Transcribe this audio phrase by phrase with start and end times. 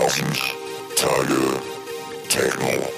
[0.00, 0.34] Tausend
[0.96, 1.60] Tage
[2.30, 2.88] Techno.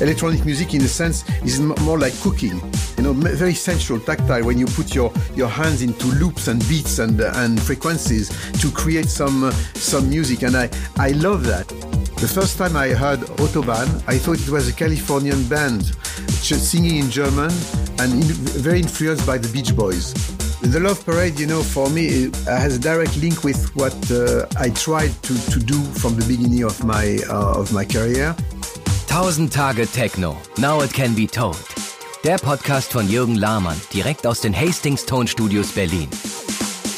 [0.00, 2.58] electronic music in a sense is more like cooking.
[2.96, 6.98] You know very sensual tactile when you put your your hands into loops and beats
[6.98, 8.30] and and frequencies
[8.62, 11.68] to create some uh, some music and i i love that.
[12.16, 15.84] The first time i heard autobahn i thought it was a californian band
[16.40, 17.52] singing in german
[18.00, 18.22] and in,
[18.64, 20.35] very influenced by the beach boys
[20.70, 24.68] the love parade you know for me has a direct link with what uh, i
[24.70, 28.34] tried to to do from the beginning of my uh, of my career
[29.16, 30.36] 1000 Tage Techno.
[30.58, 31.56] Now it can be told.
[32.22, 36.10] Der Podcast von Jürgen Laarmann, direkt aus den Hastings Tonstudios Berlin.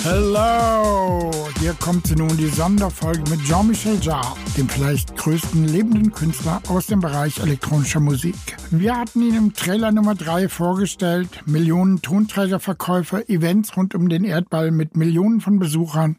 [0.05, 1.31] Hello!
[1.59, 7.01] Hier kommt nun die Sonderfolge mit Jean-Michel Jarre, dem vielleicht größten lebenden Künstler aus dem
[7.01, 8.37] Bereich elektronischer Musik.
[8.71, 14.71] Wir hatten ihn im Trailer Nummer 3 vorgestellt, Millionen Tonträgerverkäufe, Events rund um den Erdball
[14.71, 16.19] mit Millionen von Besuchern,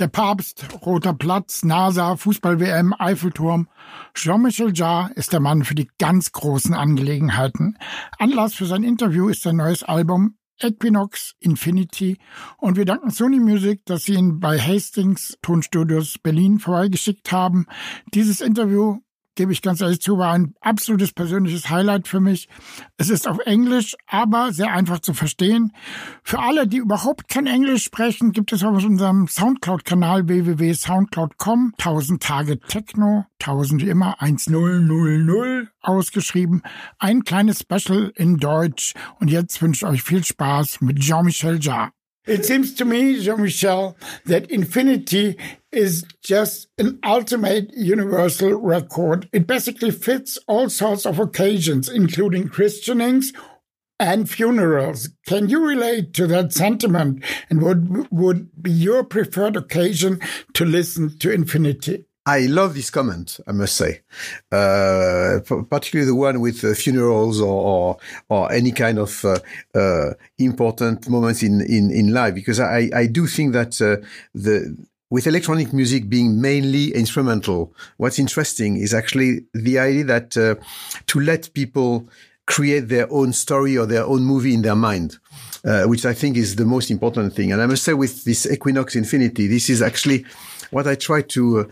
[0.00, 3.68] der Papst, Roter Platz, NASA, Fußball-WM, Eiffelturm.
[4.14, 7.78] Jean-Michel Jarre ist der Mann für die ganz großen Angelegenheiten.
[8.18, 12.18] Anlass für sein Interview ist sein neues Album Equinox Infinity
[12.58, 17.66] und wir danken Sony Music, dass sie ihn bei Hastings Tonstudios Berlin vorbeigeschickt haben.
[18.12, 18.98] Dieses Interview
[19.34, 22.48] gebe ich ganz ehrlich zu, war ein absolutes persönliches Highlight für mich.
[22.96, 25.72] Es ist auf Englisch, aber sehr einfach zu verstehen.
[26.22, 32.60] Für alle, die überhaupt kein Englisch sprechen, gibt es auf unserem Soundcloud-Kanal www.soundcloud.com 1000 Tage
[32.60, 36.62] Techno, 1000 wie immer 1000 ausgeschrieben,
[36.98, 38.94] ein kleines Special in Deutsch.
[39.20, 41.93] Und jetzt wünsche ich euch viel Spaß mit Jean-Michel Jarre.
[42.26, 45.36] It seems to me, Jean-Michel, that infinity
[45.70, 49.28] is just an ultimate universal record.
[49.32, 53.32] It basically fits all sorts of occasions, including christenings
[54.00, 55.10] and funerals.
[55.26, 57.22] Can you relate to that sentiment?
[57.50, 60.20] And what would be your preferred occasion
[60.54, 62.06] to listen to infinity?
[62.26, 64.00] I love this comment, I must say,
[64.50, 67.96] uh, particularly the one with uh, funerals or, or,
[68.30, 69.38] or any kind of uh,
[69.74, 74.04] uh, important moments in, in, in life, because I, I do think that uh,
[74.34, 74.74] the
[75.10, 80.54] with electronic music being mainly instrumental, what's interesting is actually the idea that uh,
[81.06, 82.08] to let people
[82.46, 85.18] create their own story or their own movie in their mind.
[85.66, 87.50] Uh, which I think is the most important thing.
[87.50, 90.26] And I must say with this Equinoxe Infinity, this is actually
[90.72, 91.64] what I try to uh,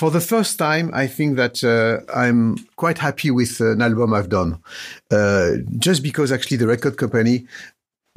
[0.00, 4.30] for the first time, I think that uh, I'm quite happy with an album I've
[4.30, 4.58] done.
[5.10, 7.46] Uh, just because actually the record company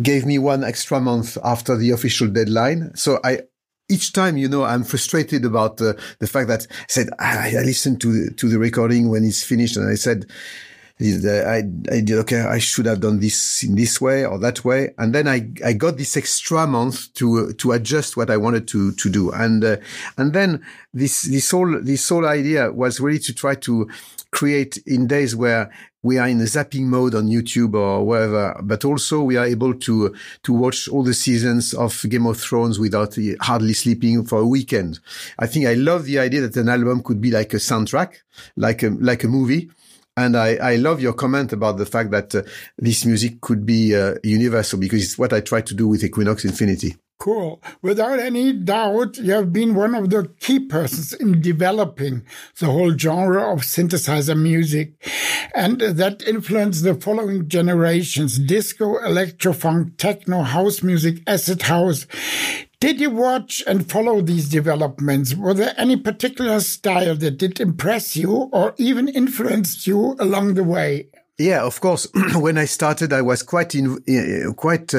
[0.01, 2.95] gave me one extra month after the official deadline.
[2.95, 3.41] So I,
[3.89, 7.63] each time, you know, I'm frustrated about uh, the fact that I said, I, I
[7.63, 10.25] listened to, to the recording when it's finished and I said,
[11.03, 11.57] I,
[11.91, 14.93] I did, okay, I should have done this in this way or that way.
[14.97, 18.93] And then I, I got this extra month to, to adjust what I wanted to,
[18.93, 19.31] to do.
[19.31, 19.77] And, uh,
[20.17, 23.89] and then this, this whole, this whole idea was really to try to
[24.31, 25.71] create in days where
[26.01, 29.73] we are in a zapping mode on YouTube or wherever, but also we are able
[29.73, 34.45] to, to watch all the seasons of Game of Thrones without hardly sleeping for a
[34.45, 34.99] weekend.
[35.39, 38.15] I think I love the idea that an album could be like a soundtrack,
[38.57, 39.69] like a, like a movie
[40.15, 42.43] and I, I love your comment about the fact that uh,
[42.77, 46.45] this music could be uh, universal because it's what I try to do with Equinoxe
[46.45, 46.95] Infinity.
[47.19, 47.61] Cool.
[47.81, 52.25] Without any doubt, you have been one of the key persons in developing
[52.59, 54.93] the whole genre of synthesizer music.
[55.55, 62.07] And that influenced the following generations disco, electrofunk, techno, house music, acid house.
[62.83, 65.33] Did you watch and follow these developments?
[65.35, 70.65] Were there any particular style that did impress you or even influenced you along the
[70.65, 71.07] way?
[71.37, 72.09] Yeah, of course.
[72.35, 74.93] when I started, I was quite in, uh, quite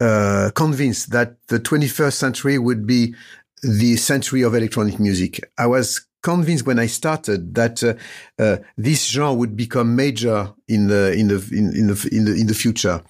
[0.00, 3.14] uh, convinced that the 21st century would be
[3.62, 5.46] the century of electronic music.
[5.58, 7.94] I was convinced when I started that uh,
[8.38, 12.34] uh, this genre would become major in the in the in, in the in the
[12.34, 13.02] in the future,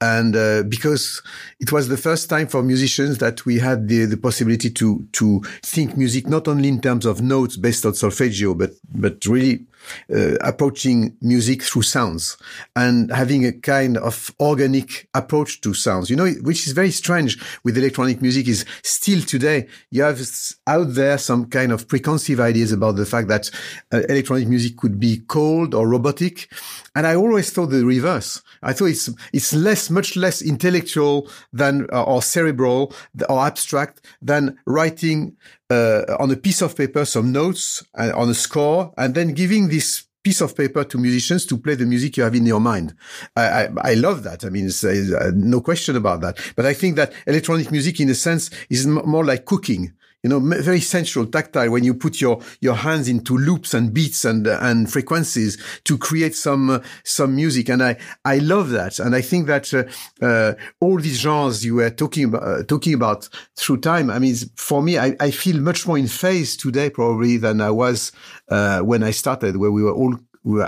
[0.00, 1.22] and uh, because
[1.60, 5.40] it was the first time for musicians that we had the the possibility to to
[5.62, 9.66] think music not only in terms of notes based on solfeggio, but but really
[10.14, 12.36] uh, approaching music through sounds
[12.74, 17.38] and having a kind of organic approach to sounds, you know, which is very strange
[17.64, 20.20] with electronic music is still today you have
[20.66, 23.50] out there some kind of preconceived ideas about the fact that
[23.92, 26.50] uh, electronic music could be cold or robotic.
[26.94, 28.42] And I always thought the reverse.
[28.62, 32.94] I thought it's, it's less, much less intellectual than, uh, or cerebral
[33.28, 35.36] or abstract than writing,
[35.68, 39.68] uh, on a piece of paper, some notes uh, on a score and then giving
[39.76, 42.94] this piece of paper to musicians to play the music you have in your mind.
[43.36, 44.44] I, I, I love that.
[44.44, 46.38] I mean, uh, no question about that.
[46.56, 50.40] But I think that electronic music, in a sense, is more like cooking you know,
[50.40, 54.90] very sensual, tactile when you put your, your hands into loops and beats and, and
[54.90, 57.68] frequencies to create some, uh, some music.
[57.68, 58.98] And I, I love that.
[58.98, 59.84] And I think that, uh,
[60.24, 64.10] uh, all these genres you were talking about, uh, talking about through time.
[64.10, 67.70] I mean, for me, I, I feel much more in phase today probably than I
[67.70, 68.10] was,
[68.48, 70.16] uh, when I started where we were all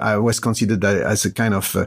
[0.00, 1.86] I was considered as a kind of uh,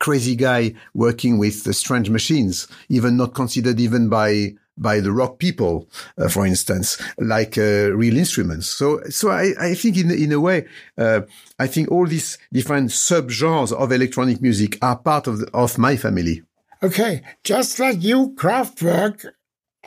[0.00, 5.88] crazy guy working with strange machines, even not considered even by by the rock people,
[6.16, 8.68] uh, for instance, like uh, real instruments.
[8.68, 10.66] So, so I, I think in in a way,
[10.96, 11.22] uh,
[11.58, 15.96] I think all these different subgenres of electronic music are part of the, of my
[15.96, 16.42] family.
[16.82, 19.26] Okay, just like you, Kraftwerk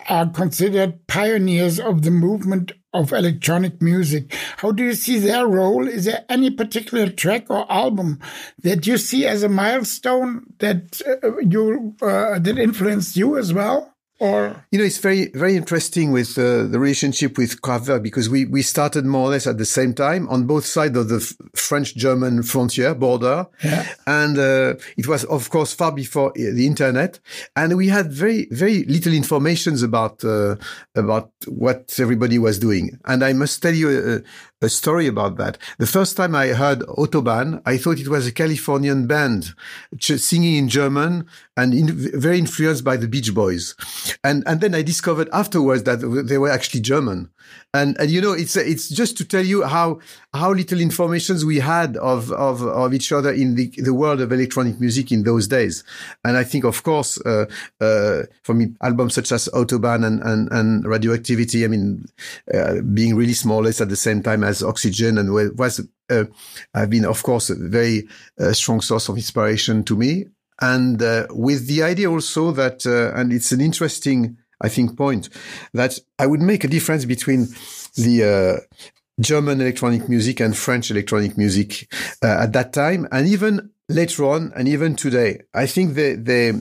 [0.09, 4.33] are considered pioneers of the movement of electronic music.
[4.57, 5.87] How do you see their role?
[5.87, 8.19] Is there any particular track or album
[8.63, 13.90] that you see as a milestone that uh, you uh, that influenced you as well?
[14.21, 18.45] Or you know, it's very very interesting with uh, the relationship with Kraftwerk because we
[18.45, 21.19] we started more or less at the same time on both sides of the
[21.55, 23.87] French-German frontier border, yeah.
[24.05, 27.19] and uh, it was of course far before uh, the internet,
[27.55, 30.55] and we had very very little informations about uh,
[30.93, 32.99] about what everybody was doing.
[33.05, 34.23] And I must tell you
[34.61, 35.57] a, story about that.
[35.77, 39.53] The first time I heard Autobahn, I thought it was a Californian band
[39.99, 41.25] singing in German
[41.57, 43.75] and in, very influenced by the Beach Boys.
[44.23, 45.97] And, and then I discovered afterwards that
[46.27, 47.29] they were actually German.
[47.73, 49.99] And, and you know, it's, it's just to tell you how,
[50.33, 54.31] how little informations we had of, of, of each other in the, the world of
[54.31, 55.83] electronic music in those days.
[56.25, 57.45] And I think, of course, uh,
[57.79, 62.07] uh, for me, albums such as Autobahn and, and, and Radioactivity, I mean,
[62.53, 66.25] uh, being really small at the same time as Oxygen and was, uh,
[66.73, 68.07] have been, of course, a very
[68.39, 70.25] uh, strong source of inspiration to me.
[70.59, 75.29] And uh, with the idea also that, uh, and it's an interesting, I think, point
[75.73, 77.47] that I would make a difference between
[77.95, 78.77] the uh,
[79.19, 81.91] German electronic music and French electronic music
[82.23, 85.41] uh, at that time, and even later on, and even today.
[85.53, 86.53] I think they, they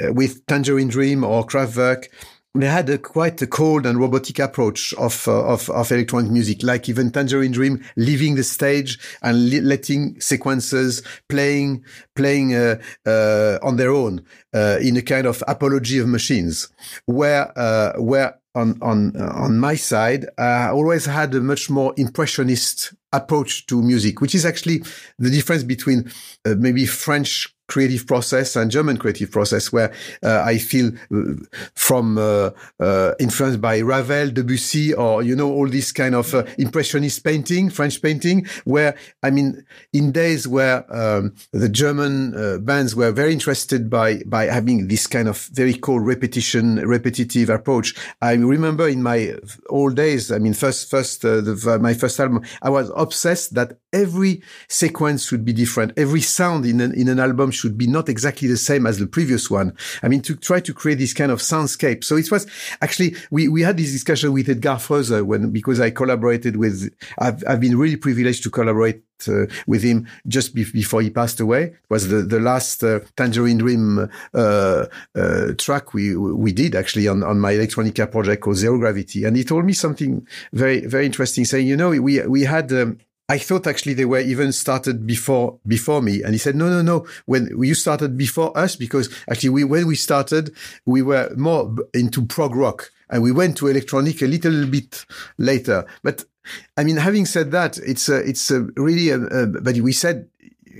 [0.00, 2.08] with Tangerine Dream or Kraftwerk,
[2.60, 6.62] they had a quite a cold and robotic approach of, uh, of, of electronic music,
[6.62, 12.76] like even Tangerine Dream leaving the stage and letting sequences playing playing uh,
[13.06, 14.24] uh, on their own
[14.54, 16.68] uh, in a kind of apology of machines,
[17.06, 21.92] where uh, where on on uh, on my side, I always had a much more
[21.96, 24.82] impressionist approach to music, which is actually
[25.18, 26.10] the difference between
[26.44, 29.92] maybe French creative process and German creative process, where
[30.22, 31.34] uh, I feel uh,
[31.74, 36.44] from uh, uh, influenced by Ravel, Debussy, or you know all this kind of uh,
[36.58, 38.46] impressionist painting, French painting.
[38.64, 44.22] Where I mean, in days where um, the German uh, bands were very interested by
[44.26, 47.94] by having this kind of very cold repetition, repetitive approach.
[48.22, 49.34] I remember in my
[49.68, 54.42] old days, I mean, first first the, my first album, I was obsessed that every
[54.68, 58.48] sequence should be different, every sound in an, in an album should be not exactly
[58.48, 59.76] the same as the previous one.
[60.02, 62.04] I mean, to try to create this kind of soundscape.
[62.04, 62.46] So it was
[62.80, 67.42] actually, we, we had this discussion with Edgar Froese when, because I collaborated with, I've,
[67.48, 71.62] I've been really privileged to collaborate uh, with him just be- before he passed away.
[71.64, 77.08] It was the, the last uh, Tangerine Dream uh, uh track we we did actually
[77.08, 79.24] on, on my electronica project called Zero Gravity.
[79.24, 82.98] And he told me something very, very interesting saying, you know, we, we had, um,
[83.28, 86.80] I thought actually they were even started before before me, and he said, "No, no,
[86.82, 87.06] no.
[87.26, 90.54] When you started before us, because actually we when we started,
[90.84, 95.04] we were more into prog rock, and we went to electronic a little bit
[95.38, 95.84] later.
[96.04, 96.24] But
[96.76, 99.10] I mean, having said that, it's a, it's a really.
[99.10, 100.28] A, a, but we said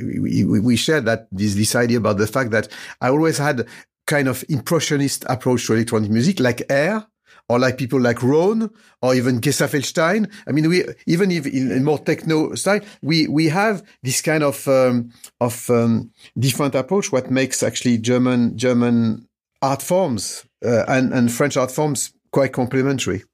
[0.01, 2.69] we, we shared that this this idea about the fact that
[3.01, 3.67] I always had
[4.07, 7.07] kind of impressionist approach to electronic music, like Air
[7.49, 8.71] or like people like Rone
[9.03, 10.31] or even Gesaffelstein.
[10.49, 14.43] I mean, we even if in, in more techno style, we we have this kind
[14.43, 15.11] of um,
[15.41, 17.13] of um, different approach.
[17.13, 19.29] What makes actually German German
[19.63, 23.25] art forms uh, and and French art forms quite complementary.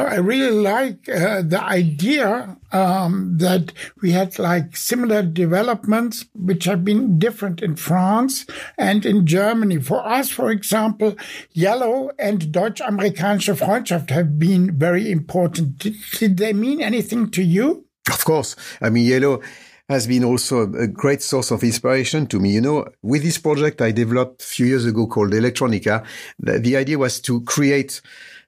[0.00, 3.72] I really like uh, the idea um, that
[4.02, 8.46] we had like similar developments, which have been different in France
[8.76, 9.80] and in Germany.
[9.80, 11.14] For us, for example,
[11.54, 15.78] Yello and Deutsch-Amerikanische Freundschaft have been very important.
[15.78, 17.86] Did, did they mean anything to you?
[18.10, 18.56] Of course.
[18.80, 19.42] I mean, Yello
[19.88, 22.50] has been also a great source of inspiration to me.
[22.50, 26.04] You know, with this project I developed a few years ago called Electronica,
[26.38, 28.00] the, the idea was to create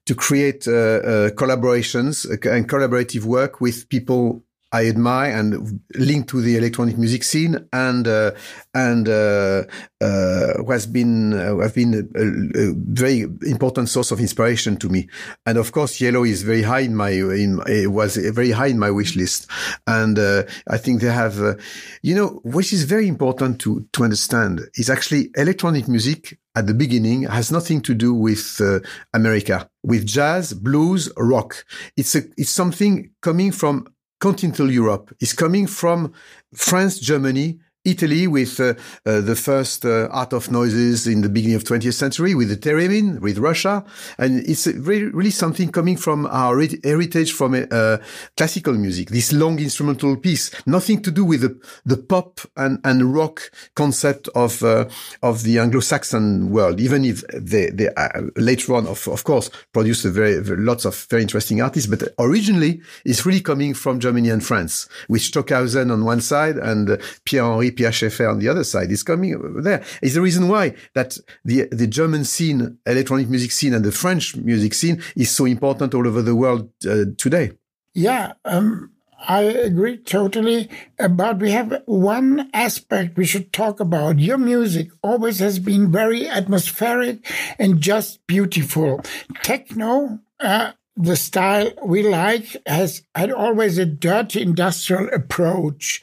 [0.06, 6.40] to create uh, uh, collaborations and collaborative work with people I admire and linked to
[6.40, 8.32] the electronic music scene and uh,
[8.74, 9.62] and uh,
[10.00, 15.08] uh, has been uh, have been a, a, very important source of inspiration to me.
[15.46, 18.78] And of course, Yello is very high in my in it was very high in
[18.78, 19.46] my wish list.
[19.86, 21.54] And uh, I think they have, uh,
[22.02, 26.74] you know, which is very important to to understand is actually electronic music at the
[26.74, 28.80] beginning has nothing to do with uh,
[29.12, 31.64] America, with jazz, blues, rock.
[31.96, 33.86] It's a, it's something coming from
[34.20, 35.14] continental Europe.
[35.20, 36.12] It's coming from
[36.54, 38.74] France, Germany, Italy with uh,
[39.06, 42.56] uh, the first uh, art of noises in the beginning of 20th century with the
[42.56, 43.84] theremin, with Russia.
[44.18, 47.98] And it's really, really something coming from our heritage from uh,
[48.36, 53.14] classical music, this long instrumental piece, nothing to do with the, the pop and, and
[53.14, 54.88] rock concept of, uh,
[55.22, 60.04] of the Anglo-Saxon world, even if they, they uh, later on, of, of course, produced
[60.04, 61.88] a very, very, lots of very interesting artists.
[61.88, 66.98] But originally, it's really coming from Germany and France, with Stockhausen on one side and
[67.24, 69.84] Pierre Henry Pierre Schaeffer on the other side is coming over there.
[70.02, 74.36] Is the reason why that the the German scene, electronic music scene, and the French
[74.36, 77.52] music scene is so important all over the world uh, today.
[77.94, 78.34] Yeah.
[78.44, 78.90] Um,
[79.28, 80.68] I agree totally.
[80.98, 84.18] But we have one aspect we should talk about.
[84.18, 87.26] Your music always has been very atmospheric
[87.58, 89.00] and just beautiful.
[89.42, 96.02] Techno uh, the style we like has had always a dirty industrial approach.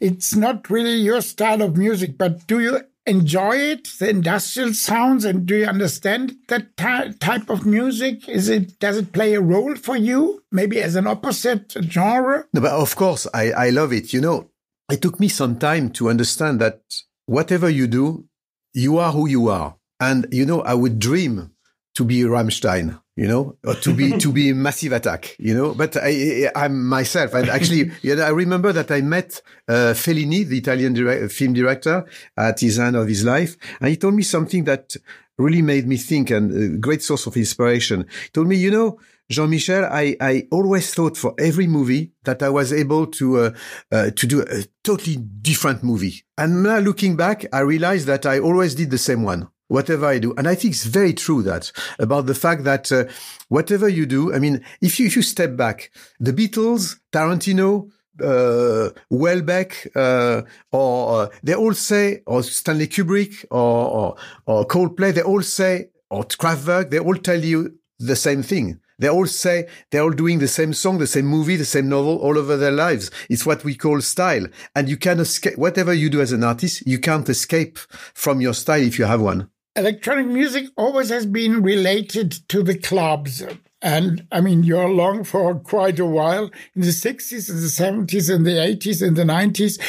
[0.00, 5.24] It's not really your style of music, but do you enjoy it, the industrial sounds,
[5.24, 8.28] and do you understand that type of music?
[8.28, 12.46] Is it does it play a role for you, maybe as an opposite genre?
[12.54, 14.12] No, but of course, I, I love it.
[14.12, 14.50] You know,
[14.90, 16.80] it took me some time to understand that
[17.26, 18.26] whatever you do,
[18.72, 19.76] you are who you are.
[19.98, 21.50] And you know, I would dream
[21.94, 25.74] to be Rammstein you know, to be to be a massive attack, you know.
[25.74, 27.90] But I, I'm myself, and actually,
[28.22, 32.06] I remember that I met uh, Fellini, the Italian direct, film director,
[32.38, 34.96] at his end of his life, and he told me something that
[35.36, 38.06] really made me think and a great source of inspiration.
[38.22, 38.98] He told me, you know,
[39.28, 43.50] Jean-Michel, I, I always thought for every movie that I was able to uh,
[43.92, 46.24] uh, to do a totally different movie.
[46.38, 50.18] And now looking back, I realized that I always did the same one whatever I
[50.18, 50.34] do.
[50.36, 53.04] And I think it's very true that about the fact that uh,
[53.48, 58.90] whatever you do, I mean, if you, if you step back, the Beatles, Tarantino, uh,
[59.10, 65.22] Houellebecq, uh, or uh, they all say, or Stanley Kubrick, or, or, or Coldplay, they
[65.22, 68.80] all say, or Kraftwerk, they all tell you the same thing.
[68.98, 72.18] They all say they're all doing the same song, the same movie, the same novel
[72.18, 73.10] all over their lives.
[73.30, 74.46] It's what we call style.
[74.74, 78.52] And you can escape, whatever you do as an artist, you can't escape from your
[78.52, 83.42] style if you have one electronic music always has been related to the clubs.
[83.82, 88.34] And I mean, you're along for quite a while in the 60s, and the 70s,
[88.34, 89.80] and the 80s, and the 90s.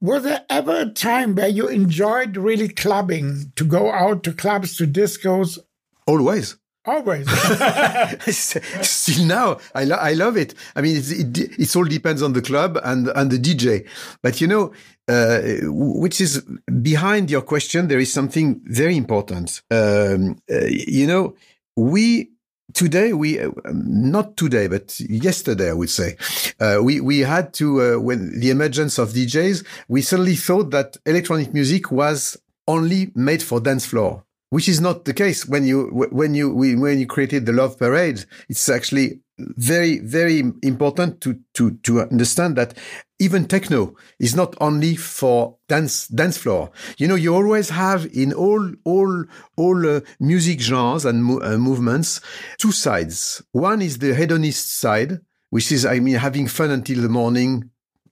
[0.00, 4.76] Was there ever a time where you enjoyed really clubbing, to go out to clubs,
[4.78, 5.58] to discos?
[6.06, 6.56] Always.
[6.86, 7.26] Always.
[8.86, 10.54] Still now, I, lo I love it.
[10.76, 13.86] I mean, it, it, it all depends on the club and, and the DJ.
[14.22, 14.72] But you know,
[15.08, 16.42] uh, which is
[16.82, 19.62] behind your question, there is something very important.
[19.70, 21.34] Um, uh, you know,
[21.76, 22.30] we
[22.72, 23.38] today we
[23.72, 26.16] not today but yesterday i would say
[26.60, 30.96] uh, we we had to uh, when the emergence of djs we suddenly thought that
[31.06, 32.36] electronic music was
[32.66, 35.48] only made for dance floor which is not the case.
[35.48, 41.20] When you when you when you created the love parade it's actually very very important
[41.22, 42.78] to to to understand that
[43.18, 46.70] even techno is not only for dance dance floor.
[46.98, 49.24] You know you always have in all all
[49.56, 52.20] all uh, music genres and mo uh, movements
[52.58, 53.42] two sides.
[53.50, 55.18] One is the hedonist side
[55.50, 57.70] which is i mean having fun until the morning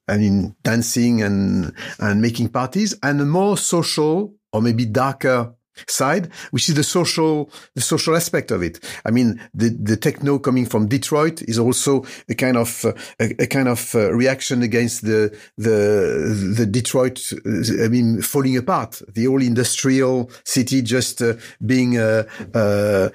[0.08, 5.54] I mean dancing and and making parties and a more social or maybe darker
[5.87, 8.81] side, which is the social, the social aspect of it.
[9.05, 13.43] I mean, the, the techno coming from Detroit is also a kind of, uh, a,
[13.43, 19.02] a, kind of uh, reaction against the, the, the Detroit, uh, I mean, falling apart,
[19.09, 22.25] the whole industrial city just uh, being, uh,
[22.55, 23.09] uh,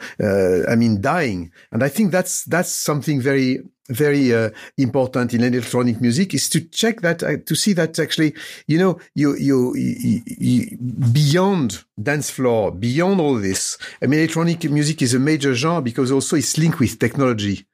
[0.68, 1.52] I mean, dying.
[1.72, 6.62] And I think that's, that's something very, very uh, important in electronic music is to
[6.62, 8.34] check that uh, to see that actually
[8.68, 10.78] you know you, you, you, you
[11.12, 16.12] beyond dance floor beyond all this I mean electronic music is a major genre because
[16.12, 17.66] also it's linked with technology.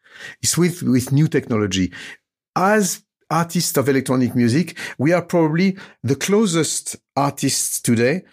[0.41, 1.91] It's with with new technology.
[2.55, 8.23] As artists of electronic music we are probably the closest artists today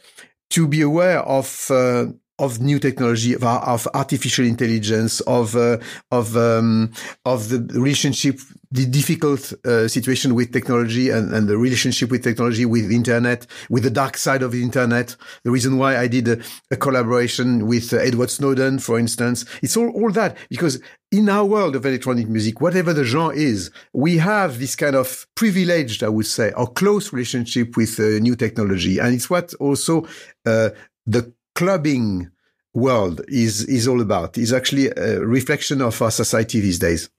[0.50, 2.06] to be aware of uh,
[2.40, 5.76] of new technology, of, of artificial intelligence, of uh,
[6.10, 6.90] of um,
[7.24, 8.40] of the relationship,
[8.72, 13.82] the difficult uh, situation with technology, and, and the relationship with technology, with internet, with
[13.82, 15.14] the dark side of the internet.
[15.44, 19.76] The reason why I did a, a collaboration with uh, Edward Snowden, for instance, it's
[19.76, 20.80] all all that because
[21.12, 25.26] in our world of electronic music, whatever the genre is, we have this kind of
[25.34, 30.06] privileged, I would say, or close relationship with uh, new technology, and it's what also
[30.46, 30.70] uh,
[31.06, 32.30] the clubbing
[32.72, 34.38] world is is all about.
[34.38, 37.10] Is actually a reflection of our society these days.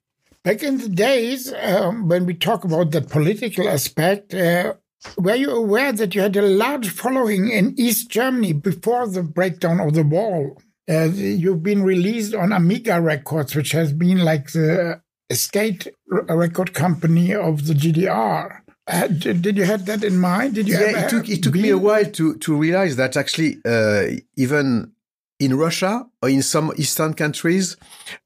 [0.44, 4.74] Back in the days, um, when we talk about that political aspect, uh,
[5.16, 9.80] were you aware that you had a large following in East Germany before the breakdown
[9.80, 10.58] of the wall?
[10.90, 11.10] Uh,
[11.44, 15.00] you've been released on Amiga Records, which has been like the
[15.32, 18.61] state record company of the GDR.
[18.92, 20.56] Did, did, you have that in mind?
[20.56, 20.76] Did you?
[20.78, 24.92] Yeah, it took it took me a while to to realize that actually uh, even
[25.40, 27.78] in Russia or in some Eastern countries,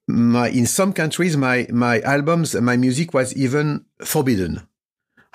[0.07, 4.67] my in some countries my my albums my music was even forbidden.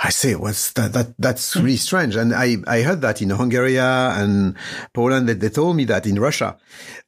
[0.03, 0.95] I say, what's that?
[0.95, 2.17] That that's really strange.
[2.17, 4.57] And I I heard that in Hungary and
[4.95, 6.57] Poland that they told me that in Russia,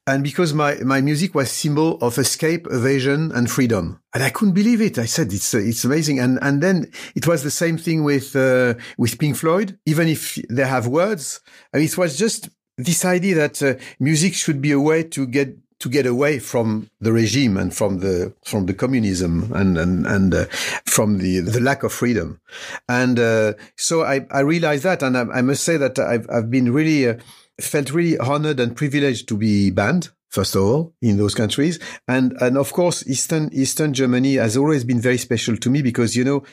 [0.05, 4.53] and because my my music was symbol of escape, evasion, and freedom, and I couldn't
[4.53, 4.99] believe it.
[4.99, 6.19] I said it's it's amazing.
[6.19, 9.79] And and then it was the same thing with uh, with Pink Floyd.
[9.87, 11.41] Even if they have words,
[11.73, 15.25] I mean, it was just this idea that uh, music should be a way to
[15.25, 20.07] get to get away from the regime and from the from the communism and and
[20.07, 20.45] and uh,
[20.85, 22.39] from the the lack of freedom,
[22.87, 26.49] and uh, so I I realized that, and I, I, must say that I've I've
[26.49, 27.15] been really uh,
[27.59, 31.79] felt really honored and privileged to be banned first of all in those countries.
[32.07, 36.15] And and of course eastern eastern germany has always been very special to me because
[36.15, 36.43] you know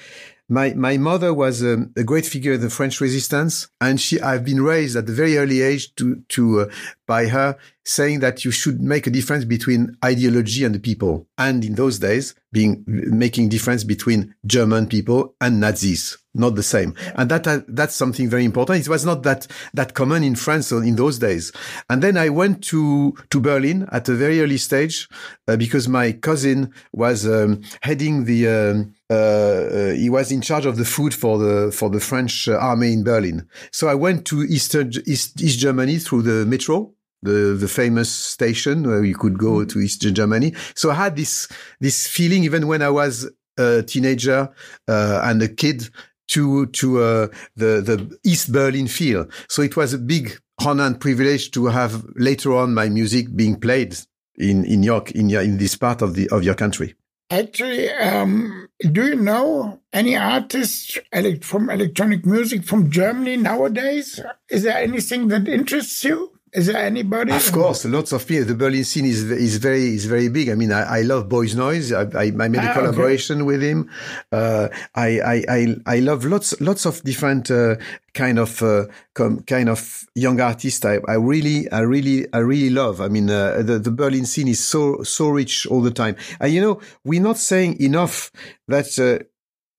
[0.51, 4.45] my my mother was a, a, great figure in the French resistance, and she I've
[4.45, 6.71] been raised at a very early age to to uh,
[7.07, 11.65] by her saying that you should make a difference between ideology and the people, and
[11.65, 17.31] in those days being making difference between German people and Nazis, not the same, and
[17.31, 18.81] that uh, that's something very important.
[18.81, 21.53] It was not that that common in France in those days,
[21.89, 25.09] and then I went to to Berlin at a very early stage
[25.47, 30.67] uh, because my cousin was um, heading the um, uh, uh, he was in charge
[30.67, 33.49] of the food for the for the French uh, army in Berlin.
[33.73, 36.93] So I went to Eastern East, East Germany through the metro,
[37.23, 40.55] the the famous station where you could go to East Germany.
[40.77, 41.49] So I had this
[41.81, 44.49] this feeling even when I was a teenager
[44.87, 45.89] uh, and a kid
[46.29, 49.27] to to uh, the the East Berlin feel.
[49.49, 53.59] So it was a big honor and privilege to have later on my music being
[53.59, 53.97] played
[54.37, 56.95] in in York in in this part of the of your country.
[57.31, 60.99] Actually, um, do you know any artists
[61.43, 64.21] from electronic music from Germany nowadays?
[64.51, 66.33] Is there anything that interests you?
[66.53, 67.33] Is there anybody?
[67.33, 68.45] Of course, lots of people.
[68.45, 70.49] The Berlin scene is is very is very big.
[70.49, 71.93] I mean, I, I love Boys Noize.
[71.95, 73.47] I, I, I made a ah, collaboration okay.
[73.47, 73.89] with him.
[74.33, 77.77] Uh, I, I I I love lots lots of different uh,
[78.15, 80.85] kind of uh, com, kind of young artists.
[80.85, 83.01] I, I really I really I really love.
[83.01, 86.17] I mean, uh, the the Berlin scene is so so rich all the time.
[86.41, 88.33] And you know, we're not saying enough
[88.67, 89.25] that uh,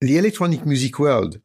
[0.00, 1.38] the electronic music world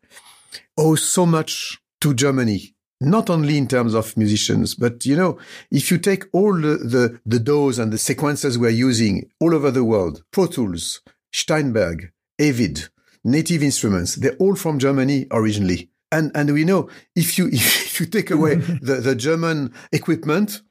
[0.77, 5.37] owes so much to Germany not only in terms of musicians, but you know,
[5.71, 9.71] if you take all the, the, the DAWs and the sequences we're using all over
[9.71, 12.89] the world, Pro Tools, Steinberg, Avid,
[13.23, 15.89] Native Instruments, they're all from Germany originally.
[16.11, 20.61] And, and we know if you, if you take away the, the German equipment,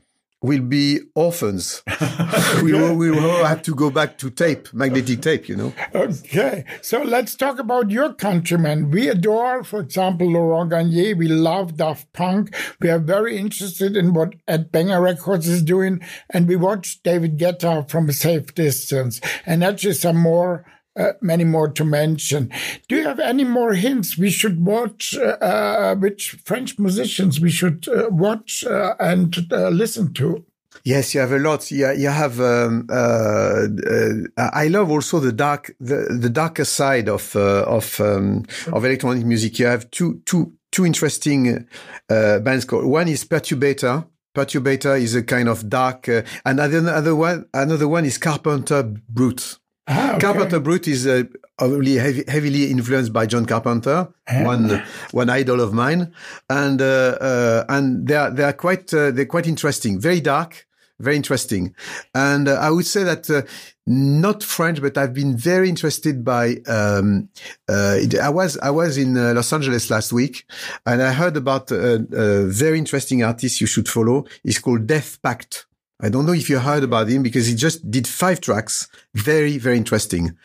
[0.43, 1.83] will be orphans.
[2.63, 5.73] we, will, we will have to go back to tape, magnetic tape, you know.
[5.95, 8.91] Okay, so let's talk about your countrymen.
[8.91, 11.17] We adore, for example, Laurent Garnier.
[11.17, 12.55] We love Daft Punk.
[12.81, 17.39] We are very interested in what Ed Banger Records is doing, and we watch David
[17.39, 19.21] Guetta from a safe distance.
[19.47, 20.65] And actually, some more
[20.97, 22.51] uh, many more to mention.
[22.89, 25.15] Do you have any more hints we should watch?
[25.17, 30.45] Uh, uh which French musicians we should uh, watch uh, and uh, listen to?
[30.85, 31.71] Yes, you have a lot.
[31.71, 32.41] Yeah, you have.
[32.41, 39.25] Um, I love also the dark, the, the darker side of of um, of electronic
[39.25, 39.59] music.
[39.59, 41.67] You have two two two interesting
[42.09, 42.65] bands.
[42.65, 44.07] Called one is Perturbator.
[44.35, 49.59] Perturbator is a kind of dark, and another one another one is Carpenter Brut.
[49.89, 50.21] Ah, okay.
[50.21, 51.23] Carpenter Brut is uh,
[51.59, 54.43] heavy, heavily influenced by John Carpenter, ah.
[54.45, 56.13] one one idol of mine,
[56.51, 60.67] and uh, uh, and they are they are quite uh, they're quite interesting, very dark,
[60.99, 61.75] very interesting,
[62.15, 63.31] and uh, I would say that.
[63.31, 63.43] Uh,
[63.89, 66.57] not French, but I've been very interested by.
[66.67, 67.29] Um,
[67.69, 70.45] I was I was in Los Angeles last week,
[70.85, 74.25] and I heard about a, a very interesting artist you should follow.
[74.43, 75.67] It's called Death Pact.
[76.01, 78.87] I don't know if you heard about him because he just did five tracks.
[79.15, 80.37] Very, very interesting.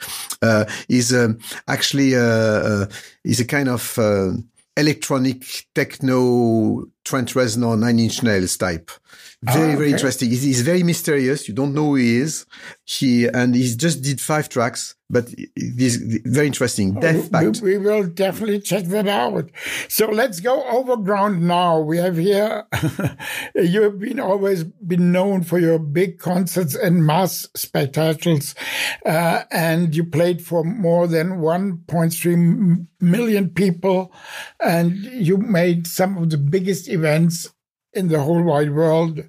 [0.41, 2.85] Uh, he's um, actually uh, uh,
[3.23, 4.31] he's a kind of uh,
[4.77, 5.43] electronic
[5.75, 8.91] techno Trent Reznor Nine Inch Nails type.
[9.43, 10.29] Very, Ah, very interesting.
[10.29, 11.47] He's, he's very mysterious.
[11.47, 12.45] You don't know who he is.
[12.85, 16.93] He and he just did five tracks, but he's very interesting.
[16.99, 17.61] Death We, Pact.
[17.61, 19.49] we will definitely check that out.
[19.87, 21.79] So let's go overground now.
[21.79, 22.65] We have here,
[23.55, 28.55] you have been always been known for your big concerts and mass spectacles,
[29.05, 34.13] uh, and you played for more than 1.3 million people,
[34.59, 37.49] and you made some of the biggest events
[37.93, 39.19] in the whole wide world.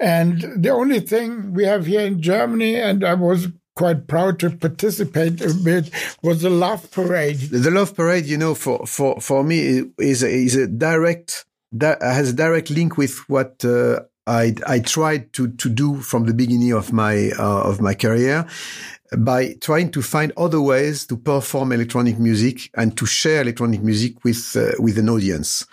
[0.00, 3.48] And the only thing we have here in Germany, and I was
[3.80, 5.90] quite proud to participate a bit,
[6.22, 7.38] was the Love Parade.
[7.38, 12.02] the Love Parade, you know, for for for me is a, is a direct that
[12.02, 16.34] has a direct link with what uh, I I tried to to do from the
[16.34, 18.46] beginning of my uh, of my career
[19.16, 24.22] by trying to find other ways to perform electronic music and to share electronic music
[24.24, 25.66] with uh, with an audience.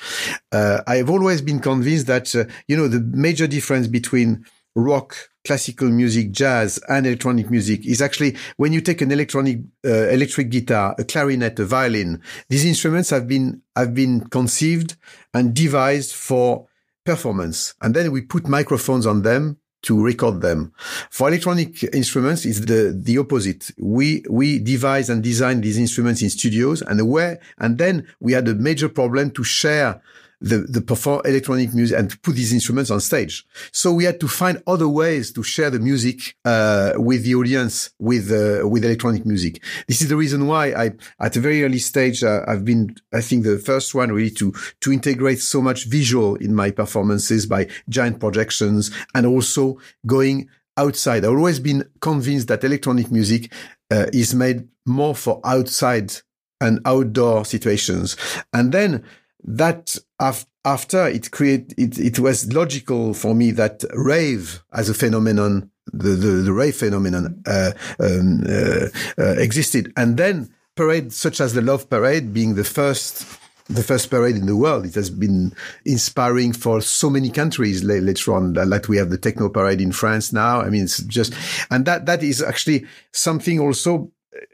[0.53, 4.45] Uh, I have always been convinced that uh, you know the major difference between
[4.77, 10.07] rock, classical music, jazz, and electronic music is actually when you take an electronic uh,
[10.09, 12.21] electric guitar, a clarinet, a violin.
[12.47, 14.95] These instruments have been have been conceived
[15.33, 16.67] and devised for
[17.03, 20.73] performance, and then we put microphones on them to record them.
[21.09, 23.71] For electronic instruments, it's the, the opposite.
[23.77, 28.47] We, we devise and design these instruments in studios and where, and then we had
[28.47, 30.01] a major problem to share
[30.39, 33.45] the, the perform electronic music and put these instruments on stage.
[33.71, 37.91] So we had to find other ways to share the music, uh, with the audience
[37.99, 39.63] with, uh, with electronic music.
[39.87, 43.21] This is the reason why I, at a very early stage, uh, I've been, I
[43.21, 47.67] think the first one really to, to integrate so much visual in my performances by
[47.89, 51.25] giant projections and also going outside.
[51.25, 53.51] I've always been convinced that electronic music
[53.89, 56.13] uh, is made more for outside
[56.61, 58.15] and outdoor situations.
[58.53, 59.03] And then
[59.43, 64.93] that af- after it create it, it was logical for me that rave as a
[64.93, 69.93] phenomenon, the, the, the rave phenomenon, uh, um, uh, uh, existed.
[69.95, 73.25] And then parades such as the Love Parade being the first
[73.69, 74.85] the first parade in the world.
[74.85, 75.53] It has been
[75.85, 78.53] inspiring for so many countries later on.
[78.53, 80.61] Like we have the techno parade in France now.
[80.61, 81.33] I mean, it's just,
[81.69, 84.11] and that, that is actually something also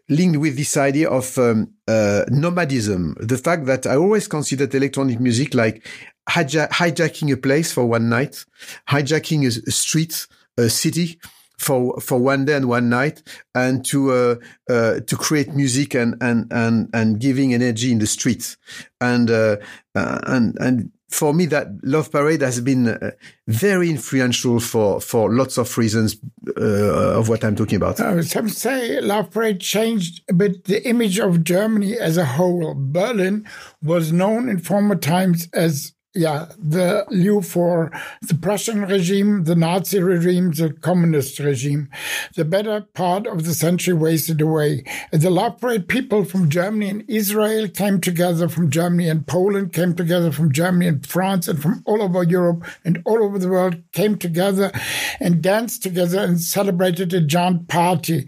[0.09, 3.15] linked with this idea of um, uh, nomadism.
[3.19, 5.87] The fact that I always considered electronic music like
[6.29, 8.45] hija- hijacking a place for one night,
[8.89, 11.19] hijacking a, a street, a city,
[11.57, 13.23] for for one day and one night
[13.55, 14.35] and to uh,
[14.69, 18.57] uh, to create music and and and and giving energy in the streets
[18.99, 19.57] and uh,
[19.95, 23.11] uh, and and for me that love parade has been uh,
[23.47, 26.17] very influential for for lots of reasons
[26.57, 27.99] uh, of what I'm talking about.
[27.99, 32.73] Uh, some say Love Parade changed a bit the image of Germany as a whole.
[32.75, 33.47] Berlin
[33.81, 39.99] was known in former times as yeah, the lieu for the Prussian regime, the Nazi
[39.99, 41.89] regime, the communist regime.
[42.35, 44.83] The better part of the century wasted away.
[45.11, 50.31] The Love people from Germany and Israel came together, from Germany and Poland came together,
[50.31, 54.17] from Germany and France, and from all over Europe and all over the world came
[54.17, 54.71] together
[55.19, 58.27] and danced together and celebrated a giant party.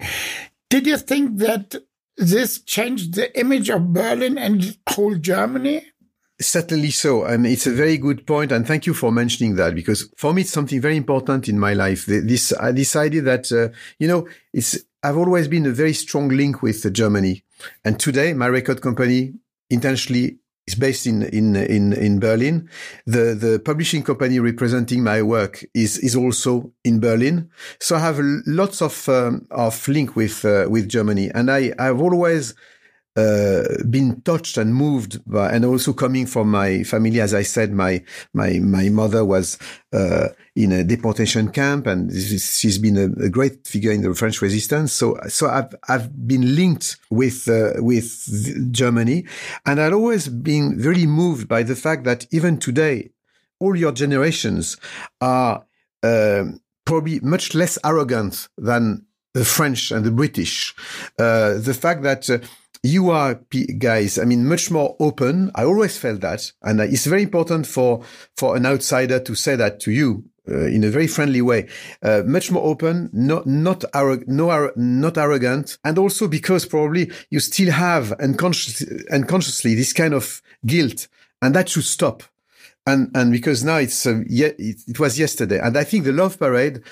[0.71, 1.75] Did you think that
[2.17, 5.85] this changed the image of Berlin and whole Germany?
[6.41, 7.23] Certainly so.
[7.23, 8.51] And it's a very good point.
[8.51, 11.73] And thank you for mentioning that because for me, it's something very important in my
[11.73, 12.05] life.
[12.07, 13.69] This, I decided that, uh,
[13.99, 17.43] you know, it's, I've always been a very strong link with uh, Germany.
[17.85, 19.33] And today my record company
[19.69, 22.69] intentionally is based in, in, in, in Berlin.
[23.05, 27.49] The, the publishing company representing my work is, is also in Berlin.
[27.79, 31.31] So I have lots of, um, of link with, uh, with Germany.
[31.33, 32.55] And I, I've always,
[33.15, 37.71] uh, been touched and moved by, and also coming from my family, as I said,
[37.71, 39.57] my my my mother was
[39.93, 44.41] uh, in a deportation camp, and she's been a, a, great figure in the French
[44.41, 44.91] resistance.
[44.91, 49.25] So so I've I've been linked with uh, with Germany,
[49.65, 53.11] and I've always been really moved by the fact that even today,
[53.59, 54.75] all your generations
[55.21, 55.65] are
[56.03, 60.73] um, probably much less arrogant than the French and the British.
[61.19, 62.29] Uh, the fact that
[62.85, 63.39] you are
[63.77, 65.51] guys i mean much more open.
[65.55, 66.51] I always felt that.
[66.61, 68.03] And it's very important for
[68.37, 71.67] for an outsider to say that to you uh, in a very friendly way.
[72.03, 73.83] Uh, much more open not not
[74.27, 75.77] no not arrogant.
[75.83, 81.07] And also because probably you still have unconsciously unconsciously this kind of guilt.
[81.41, 82.23] And that should stop.
[82.85, 86.11] And and because now it's uh, ye- it, it was yesterday, and I think the
[86.11, 86.83] Love Parade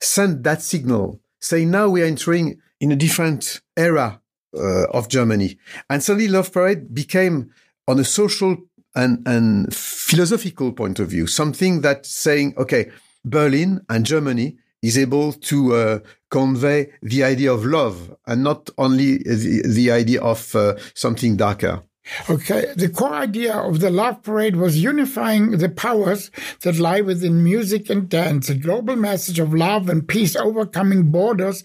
[0.00, 4.21] sent that signal, saying now we are entering in a different era
[4.54, 7.50] uh, of Germany, and suddenly Love Parade became
[7.88, 8.56] on a social
[8.94, 12.90] and and philosophical point of view something that saying okay,
[13.24, 15.98] Berlin and Germany is able to uh,
[16.30, 21.82] convey the idea of love and not only the, the idea of uh, something darker.
[22.28, 27.44] Okay, the core idea of the Love Parade was unifying the powers that lie within
[27.44, 31.62] music and dance, a global message of love and peace overcoming borders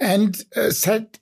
[0.00, 1.18] and uh, set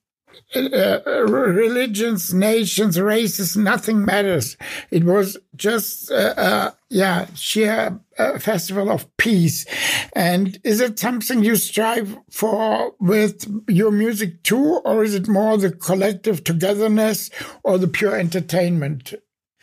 [0.54, 4.56] uh, religions, nations, races, nothing matters.
[4.90, 9.66] It was just, uh, uh, yeah, sheer uh, festival of peace.
[10.14, 15.56] And is it something you strive for with your music too, or is it more
[15.56, 17.30] the collective togetherness
[17.62, 19.14] or the pure entertainment?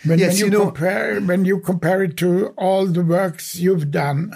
[0.06, 3.56] When, Yes, when you, you know- compare when you compare it to all the works
[3.56, 4.34] you've done.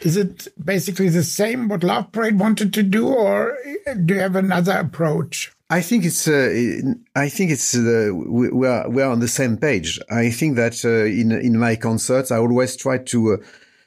[0.00, 3.56] Is it basically the same what Love Parade wanted to do, or
[4.04, 5.52] do you have another approach?
[5.70, 6.28] I think it's.
[6.28, 7.74] Uh, I think it's.
[7.74, 9.98] We, are we are on the same page.
[10.10, 13.34] I think that uh, in in my concerts, I always try to.
[13.34, 13.36] Uh,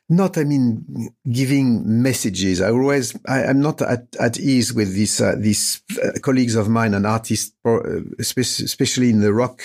[0.09, 2.61] not, I mean, giving messages.
[2.61, 6.69] I always, I, am not at, at ease with these, uh, these uh, colleagues of
[6.69, 7.79] mine and artists, uh,
[8.17, 9.61] especially, especially in the rock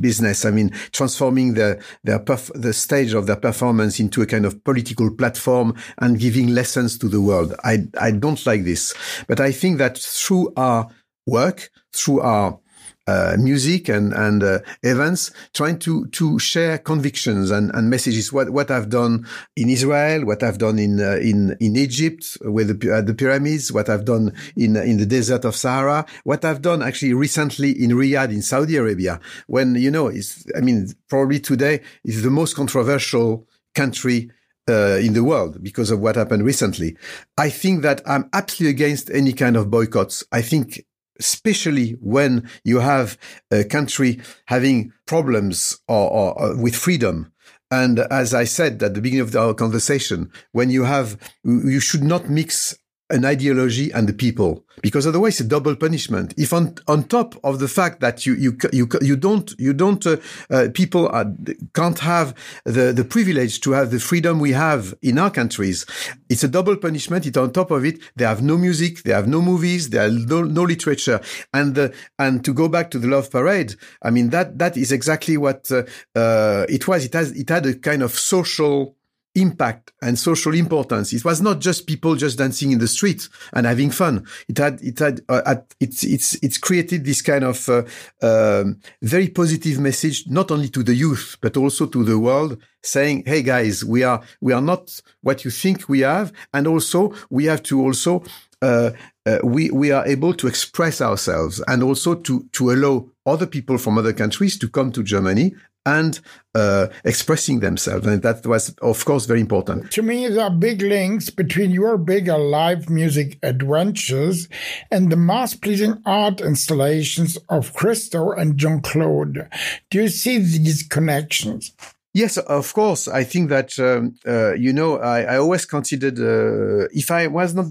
[0.00, 0.44] business.
[0.44, 4.64] I mean, transforming the their perf- the stage of their performance into a kind of
[4.64, 7.54] political platform and giving lessons to the world.
[7.62, 8.94] I I don't like this,
[9.28, 10.88] but I think that through our
[11.26, 12.58] work, through our
[13.06, 18.32] uh, music and and uh, events, trying to to share convictions and, and messages.
[18.32, 22.80] What what I've done in Israel, what I've done in uh, in in Egypt with
[22.80, 26.62] the, uh, the pyramids, what I've done in in the desert of Sahara, what I've
[26.62, 31.40] done actually recently in Riyadh in Saudi Arabia, when you know, it's I mean probably
[31.40, 34.30] today is the most controversial country
[34.68, 36.96] uh, in the world because of what happened recently.
[37.36, 40.24] I think that I'm absolutely against any kind of boycotts.
[40.32, 40.86] I think
[41.18, 43.18] especially when you have
[43.50, 47.32] a country having problems or, or, or with freedom.
[47.70, 52.04] And as I said at the beginning of our conversation, when you have, you should
[52.04, 52.76] not mix
[53.14, 54.64] an ideology and the people.
[54.82, 56.34] Because otherwise it's a double punishment.
[56.36, 60.04] If on on top of the fact that you you you you don't you don't
[60.06, 60.16] uh,
[60.50, 61.26] uh, people are,
[61.72, 65.86] can't have the the privilege to have the freedom we have in our countries
[66.28, 67.26] it's a double punishment.
[67.26, 68.00] It on top of it.
[68.16, 69.04] They have no music.
[69.04, 69.90] They have no movies.
[69.90, 71.20] They have no, no literature.
[71.52, 74.92] And uh, and to go back to the love parade i mean that that is
[74.92, 77.04] exactly what uh, uh, it was.
[77.04, 78.96] It has it had a kind of social
[79.34, 81.12] impact and social importance.
[81.12, 84.26] It was not just people just dancing in the street and having fun.
[84.48, 87.82] It had, it had, uh, it's, it's, it's created this kind of uh,
[88.22, 93.24] um, very positive message, not only to the youth, but also to the world saying,
[93.26, 96.32] Hey guys, we are, we are not what you think we have.
[96.52, 98.22] And also we have to also,
[98.62, 98.90] uh,
[99.26, 103.78] uh, we, we are able to express ourselves and also to, to allow other people
[103.78, 105.54] from other countries to come to Germany
[105.86, 106.20] and
[106.54, 108.06] uh, expressing themselves.
[108.06, 109.90] And that was, of course, very important.
[109.92, 114.48] To me, there are big links between your bigger live music adventures
[114.90, 119.48] and the mass pleasing art installations of Christo and Jeanne-Claude.
[119.90, 121.72] Do you see these connections?
[122.14, 123.08] Yes, of course.
[123.08, 127.54] I think that, um, uh, you know, I, I always considered uh, if I was
[127.54, 127.66] not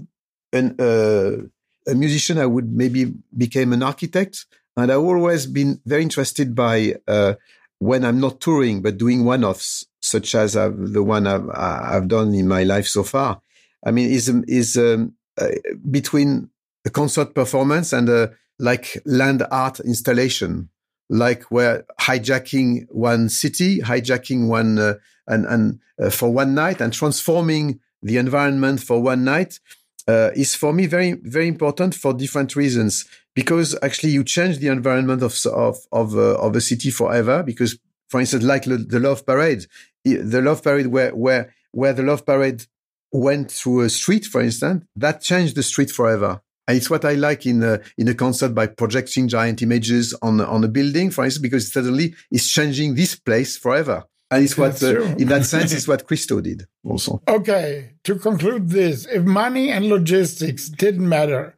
[0.52, 4.46] an, uh, a musician, I would maybe become an architect.
[4.76, 7.34] And I've always been very interested by uh,
[7.84, 12.48] when I'm not touring, but doing one-offs, such as the one I've, I've done in
[12.48, 13.42] my life so far.
[13.84, 15.48] I mean, is is um, uh,
[15.90, 16.48] between
[16.86, 20.70] a concert performance and a like land art installation,
[21.10, 24.94] like where hijacking one city, hijacking one uh,
[25.26, 29.60] and and uh, for one night and transforming the environment for one night
[30.08, 34.68] uh, is for me very very important for different reasons because actually you change the
[34.68, 39.00] environment of of of, uh, of a city forever because for instance like the, the
[39.00, 39.66] love parade
[40.04, 42.66] the love parade where where where the love parade
[43.12, 47.12] went through a street for instance that changed the street forever and it's what I
[47.12, 51.24] like in a, in a concert by projecting giant images on on a building, for
[51.24, 54.04] instance, because suddenly it's changing this place forever.
[54.30, 57.22] And it's what, uh, in that sense, it's what Christo did also.
[57.28, 61.54] Okay, to conclude this, if money and logistics didn't matter,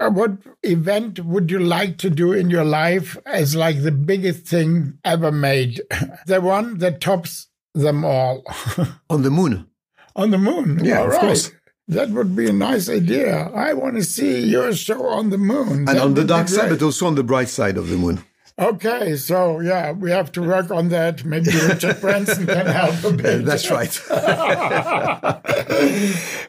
[0.00, 4.98] what event would you like to do in your life as like the biggest thing
[5.04, 5.80] ever made?
[6.26, 8.42] the one that tops them all.
[9.10, 9.68] On the moon.
[10.16, 10.80] on the moon.
[10.84, 11.20] Yeah, All of right.
[11.20, 11.50] course.
[11.88, 13.48] That would be a nice idea.
[13.54, 15.68] I want to see your show on the moon.
[15.68, 18.24] And That on the dark side, but also on the bright side of the moon.
[18.58, 21.24] Okay, so yeah, we have to work on that.
[21.24, 23.44] Maybe Richard Branson can help a bit.
[23.48, 23.92] That's right.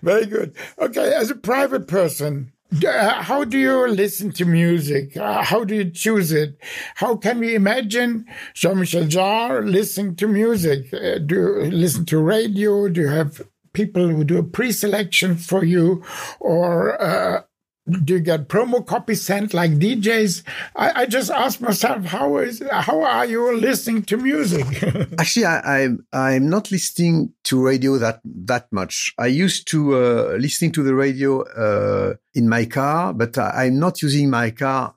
[0.01, 0.55] Very good.
[0.79, 5.15] Okay, as a private person, uh, how do you listen to music?
[5.15, 6.58] Uh, how do you choose it?
[6.95, 10.93] How can we imagine Jean-Michel Jarre listening to music?
[10.93, 12.89] Uh, do you listen to radio?
[12.89, 13.41] Do you have
[13.73, 16.04] people who do a pre-selection for you,
[16.39, 17.43] or uh,
[17.88, 20.43] do you get promo copies sent like DJs?
[20.76, 24.65] I, I, just ask myself, how is how are you listening to music?
[25.19, 29.13] Actually, I, am I'm, I'm not listening to radio that that much.
[29.19, 34.02] I used to uh, listening to the radio uh, in my car, but I'm not
[34.02, 34.95] using my car.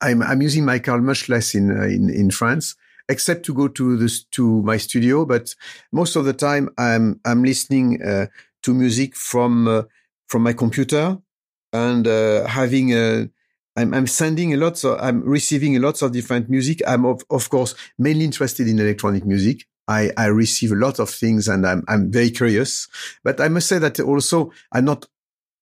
[0.00, 2.74] I'm I'm using my car much less in uh, in in France,
[3.08, 5.24] except to go to this to my studio.
[5.24, 5.54] But
[5.92, 8.26] most of the time, I'm I'm listening uh,
[8.62, 9.82] to music from uh,
[10.26, 11.18] from my computer
[11.72, 13.28] and uh, having a
[13.78, 16.82] I'm, I'm sending a lot, so I'm receiving a lot of different music.
[16.86, 19.66] I'm of, of course mainly interested in electronic music.
[19.86, 22.88] I, I receive a lot of things and I'm, I'm very curious.
[23.24, 25.06] But I must say that also I'm not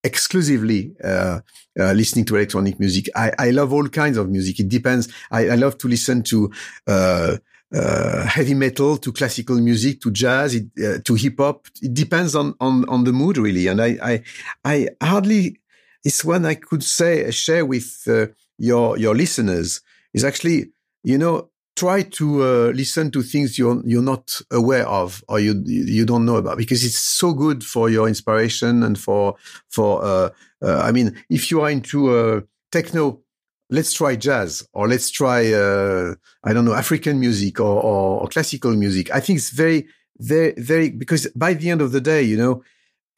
[0.03, 1.41] exclusively uh,
[1.79, 3.09] uh, listening to electronic music.
[3.15, 4.61] I, I love all kinds of music.
[4.61, 5.09] It depends.
[5.31, 6.51] I, I love to listen to
[6.87, 7.37] uh,
[7.75, 11.67] uh heavy metal, to classical music, to jazz, it, uh, to hip hop.
[11.83, 13.67] It depends on, on on the mood really.
[13.67, 14.23] And I I,
[14.65, 15.59] I hardly
[16.07, 18.27] it's one I could say share with uh,
[18.59, 19.81] your your listeners.
[20.15, 25.23] Is actually you know try to uh, listen to things you're you're not aware of
[25.29, 29.35] or you you don't know about because it's so good for your inspiration and for
[29.69, 30.31] for uh,
[30.63, 32.41] uh I mean if you are into uh,
[32.71, 33.21] techno
[33.69, 36.15] let's try jazz or let's try uh,
[36.45, 39.11] I don't know African music or, or, or classical music.
[39.11, 39.89] I think it's very
[40.19, 42.63] very very because by the end of the day you know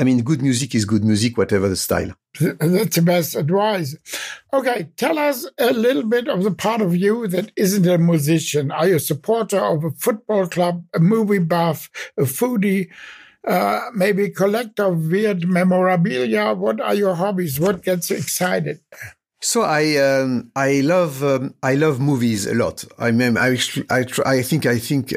[0.01, 2.15] I mean, good music is good music, whatever the style.
[2.41, 3.97] That's the best advice.
[4.53, 8.71] Okay, tell us a little bit of the part of you that isn't a musician.
[8.71, 12.91] Are you a supporter of a football club, a movie buff, a foodie,
[13.47, 16.55] uh, maybe a collector of weird memorabilia?
[16.55, 17.59] What are your hobbies?
[17.59, 18.81] What gets you excited?
[19.41, 22.85] So I um, I love um, I love movies a lot.
[22.99, 23.57] I mean I
[23.89, 25.15] I, I think I think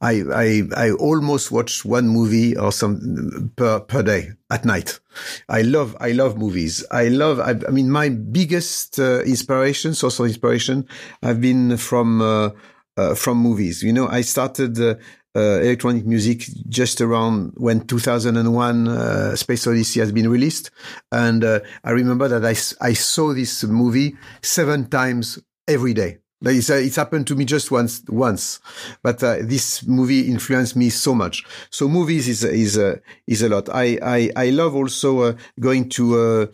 [0.00, 5.00] I, I I almost watch one movie or some per per day at night.
[5.48, 6.84] I love I love movies.
[6.90, 10.86] I love I, I mean my biggest uh, inspiration, source of inspiration,
[11.22, 12.50] have been from uh,
[12.96, 13.82] uh, from movies.
[13.82, 14.94] You know, I started uh,
[15.36, 20.70] uh, electronic music just around when 2001 uh, Space Odyssey has been released.
[21.12, 25.38] And uh, I remember that I, I saw this movie seven times
[25.68, 26.18] every day.
[26.42, 28.60] It's, uh, happened to me just once, once,
[29.02, 31.44] but uh, this movie influenced me so much.
[31.70, 33.68] So movies is is uh, is a lot.
[33.68, 36.50] I I, I love also going to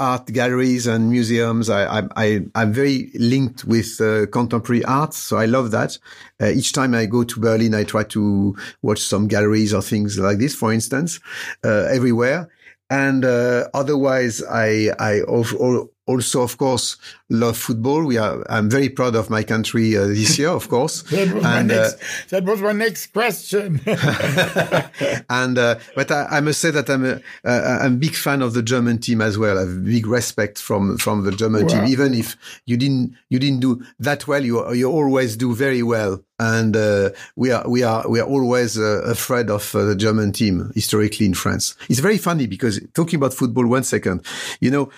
[0.00, 1.68] art galleries and museums.
[1.68, 5.98] I, I, I'm very linked with uh, contemporary art, so I love that.
[6.40, 10.18] Uh, each time I go to Berlin, I try to watch some galleries or things
[10.18, 11.20] like this, for instance,
[11.64, 12.48] uh, everywhere.
[12.88, 15.20] And uh, otherwise, I, I
[16.10, 16.96] also, of course,
[17.28, 18.04] love football.
[18.04, 18.44] We are.
[18.50, 21.02] I'm very proud of my country uh, this year, of course.
[21.10, 21.98] that, was and, next, uh,
[22.30, 23.80] that, was my next, question.
[25.30, 28.54] and uh, but I, I, must say that I'm a, I'm a big fan of
[28.54, 29.56] the German team as well.
[29.56, 31.68] I have big respect from from the German wow.
[31.68, 31.84] team.
[31.84, 36.22] Even if you didn't you didn't do that well, you you always do very well.
[36.40, 40.32] And uh, we are we are we are always uh, afraid of uh, the German
[40.32, 41.76] team historically in France.
[41.88, 43.66] It's very funny because talking about football.
[43.66, 44.24] One second,
[44.60, 44.90] you know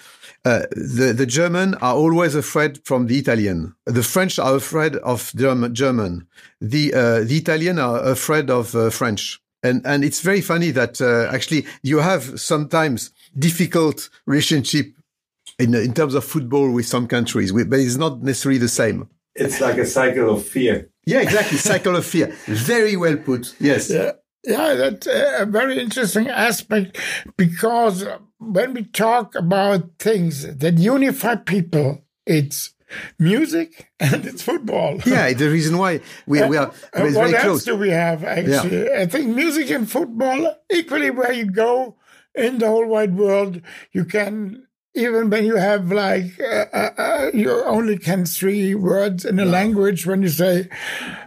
[0.45, 3.75] uh, the the German are always afraid from the Italian.
[3.87, 5.75] The French are afraid of German.
[5.75, 6.27] German.
[6.61, 9.41] The uh, the Italian are afraid of uh, French.
[9.63, 14.87] And and it's very funny that uh, actually you have sometimes difficult relationship
[15.59, 19.09] in in terms of football with some countries, but it's not necessarily the same.
[19.35, 20.91] It's like a cycle of fear.
[21.07, 21.59] Yeah, exactly.
[21.59, 22.27] cycle of fear.
[22.47, 23.55] Very well put.
[23.61, 23.91] Yes.
[23.91, 24.13] Yeah.
[24.45, 26.99] Yeah, that's uh, a very interesting aspect
[27.37, 28.05] because
[28.39, 32.75] when we talk about things that unify people, it's
[33.19, 34.99] music and it's football.
[35.07, 37.65] Yeah, the reason why we, we are uh, what very else close.
[37.65, 38.85] do we have actually?
[38.85, 39.01] Yeah.
[39.01, 41.97] I think music and football equally where you go
[42.35, 43.61] in the whole wide world,
[43.93, 49.25] you can even when you have like uh, uh, uh, you only can three words
[49.25, 50.69] in a language when you say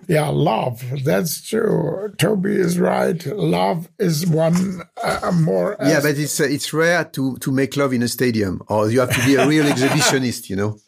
[0.08, 0.84] yeah love.
[1.04, 2.14] That's true.
[2.18, 3.26] Toby is right.
[3.26, 7.94] Love is one uh, more yeah but it's uh, it's rare to to make love
[7.94, 10.78] in a stadium or you have to be a real exhibitionist you know?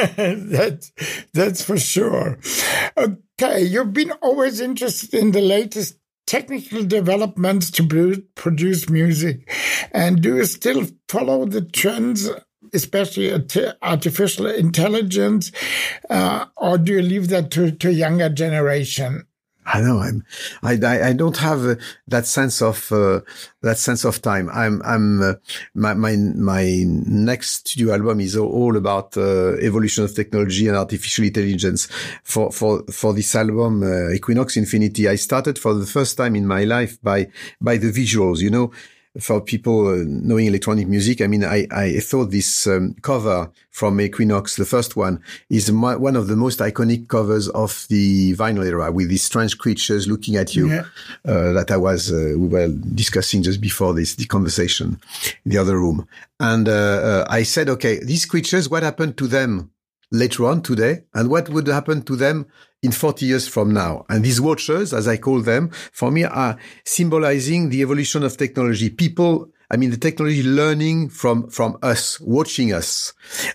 [0.00, 0.90] That
[1.34, 2.38] that's for sure.
[2.96, 5.99] Okay you've been always interested in the latest
[6.30, 9.50] technical developments to produce music?
[9.90, 12.30] And do you still follow the trends
[12.72, 13.32] especially
[13.82, 15.50] artificial intelligence,
[16.08, 19.26] uh, or do you leave that to, to younger generation?
[19.66, 20.24] I know I'm,
[20.62, 20.72] I,
[21.10, 21.74] I, don't have uh,
[22.08, 23.20] that sense of, uh,
[23.62, 24.48] that sense of time.
[24.52, 25.34] I'm, I'm, uh,
[25.74, 31.24] my, my, my next studio album is all about, uh, evolution of technology and artificial
[31.24, 31.88] intelligence.
[32.24, 36.46] For, for, for this album, uh, Equinoxe Infinity, I started for the first time in
[36.46, 37.28] my life by,
[37.60, 38.72] by the visuals, you know,
[39.18, 44.00] for people uh, knowing electronic music, I mean, I, I thought this um, cover from
[44.00, 48.64] Equinoxe, the first one, is my, one of the most iconic covers of the vinyl
[48.64, 50.84] era with these strange creatures looking at you yeah.
[51.24, 55.00] uh, that I was, uh, we were discussing just before this, the conversation
[55.44, 56.06] in the other room.
[56.38, 59.72] And uh, uh, I said, okay, these creatures, what happened to them
[60.12, 61.02] later on today?
[61.14, 62.46] And what would happen to them
[62.82, 64.04] in 40 years from now.
[64.08, 68.88] And these watchers, as I call them, for me are symbolizing the evolution of technology.
[68.88, 73.12] People, I mean, the technology learning from, from us, watching us.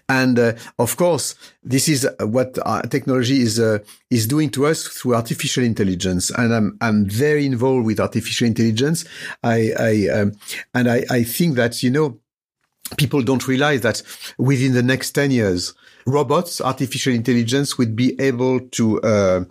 [0.07, 2.53] And, uh, of course, this is what
[2.91, 3.79] technology is, uh,
[4.11, 6.29] is doing to us through artificial intelligence.
[6.29, 9.05] And I'm, I'm very involved with artificial intelligence.
[9.43, 10.33] I, I, um,
[10.75, 12.19] and I, I think that, you know,
[12.97, 14.03] people don't realize that
[14.37, 15.73] within the next 10 years,
[16.05, 19.43] robots, artificial intelligence would be able to uh,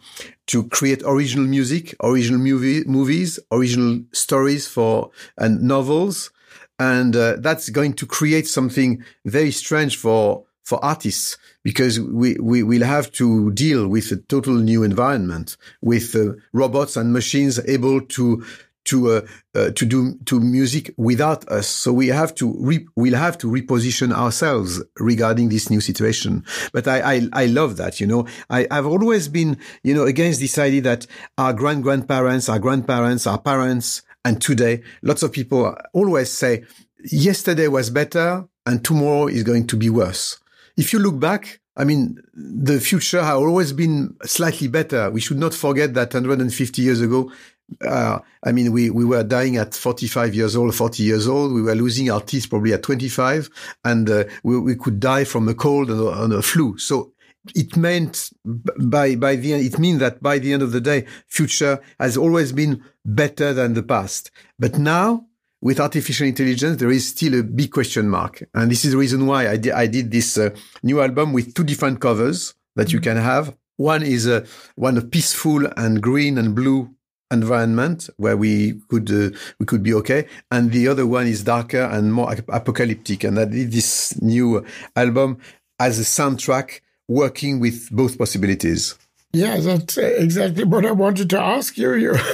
[0.47, 6.31] to create original music, original movie, movies, original stories for and novels,
[6.79, 12.63] and uh, that's going to create something very strange for for artists because we, we
[12.63, 18.01] will have to deal with a total new environment with uh, robots and machines able
[18.01, 18.43] to
[18.85, 19.21] to uh,
[19.55, 21.67] uh, to do to music without us.
[21.67, 26.45] So we have to re- we'll have to reposition ourselves regarding this new situation.
[26.73, 28.01] But I I, I love that.
[28.01, 31.07] You know, I, I've always been you know against this idea that
[31.39, 36.65] our grand grandparents, our grandparents, our parents, and today, lots of people always say
[37.05, 40.39] yesterday was better and tomorrow is going to be worse.
[40.77, 45.11] If you look back, I mean, the future has always been slightly better.
[45.11, 47.33] We should not forget that 150 years ago,
[47.81, 51.53] uh, I mean, we, we were dying at 45 years old, 40 years old.
[51.53, 53.51] We were losing our teeth probably at 25
[53.85, 56.79] and uh, we, we could die from a cold and a, and a flu.
[56.79, 57.13] So
[57.55, 61.07] it meant by, by the end, it means that by the end of the day,
[61.27, 64.31] future has always been better than the past.
[64.59, 65.27] But now
[65.61, 68.43] with artificial intelligence, there is still a big question mark.
[68.55, 70.51] And this is the reason why I, di- I did this uh,
[70.83, 73.15] new album with two different covers that you mm-hmm.
[73.15, 73.57] can have.
[73.77, 74.47] One is uh,
[74.77, 76.94] one peaceful and green and blue
[77.35, 80.27] environment where we could uh, we could be okay.
[80.51, 83.25] And the other one is darker and more apocalyptic.
[83.25, 84.65] And I did this new
[84.97, 85.39] album
[85.79, 88.95] as a soundtrack working with both possibilities.
[89.33, 92.17] Yeah that's exactly what I wanted to ask you.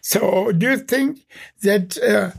[0.00, 1.20] So do you think
[1.62, 2.30] that uh,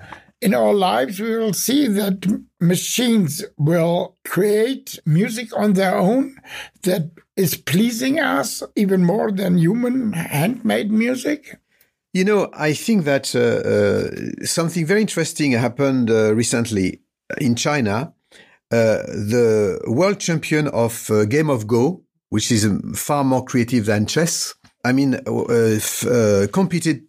[0.41, 2.25] in our lives we will see that
[2.59, 6.37] machines will create music on their own
[6.83, 11.59] that is pleasing us even more than human handmade music?
[12.13, 17.01] You know, I think that uh, uh, something very interesting happened uh, recently
[17.39, 18.13] in China.
[18.71, 23.85] Uh, the world champion of uh, Game of Go, which is um, far more creative
[23.85, 24.55] than chess,
[24.89, 27.01] I mean, uh, competed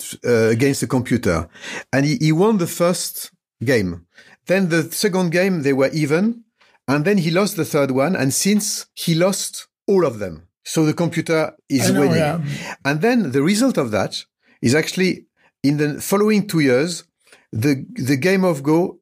[0.56, 1.48] against a computer,
[1.92, 3.30] and he, he won the first
[3.64, 4.06] game.
[4.46, 6.44] Then the second game, they were even.
[6.88, 8.16] And then he lost the third one.
[8.16, 10.48] And since he lost all of them.
[10.64, 12.16] So the computer is know, winning.
[12.16, 12.40] Yeah.
[12.84, 14.24] And then the result of that
[14.62, 15.26] is actually
[15.62, 17.04] in the following two years,
[17.52, 19.00] the, the game of Go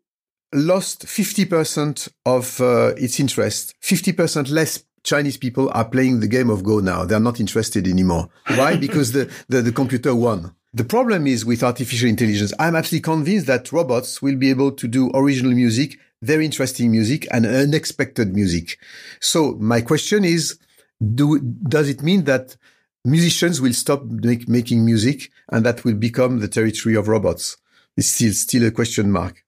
[0.53, 3.75] lost 50% of uh, its interest.
[3.83, 7.05] 50% less Chinese people are playing the game of Go now.
[7.05, 8.29] They're not interested anymore.
[8.49, 8.77] Why?
[8.87, 10.53] because the, the, the computer won.
[10.75, 12.53] The problem is with artificial intelligence.
[12.59, 17.27] I'm actually convinced that robots will be able to do original music, very interesting music
[17.31, 18.79] and unexpected music.
[19.21, 20.59] So my question is,
[21.15, 22.57] do, does it mean that
[23.05, 27.59] musicians will stop make, making music and that will become the territory of robots?
[27.97, 29.46] It's still, still a question mark.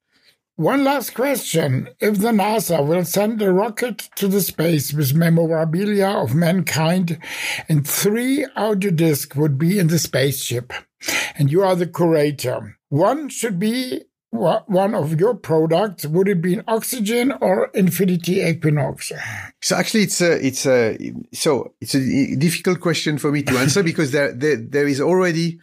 [0.59, 1.89] One last question.
[2.01, 7.21] If the NASA will send a rocket to the space with memorabilia of mankind
[7.69, 10.73] and three audio discs would be in the spaceship,
[11.37, 16.55] and you are the curator, one should be one of your products would it be
[16.55, 19.11] an oxygen or infinity equinox
[19.63, 20.99] so actually it's a it's a
[21.33, 25.59] so it's a difficult question for me to answer because there, there there is already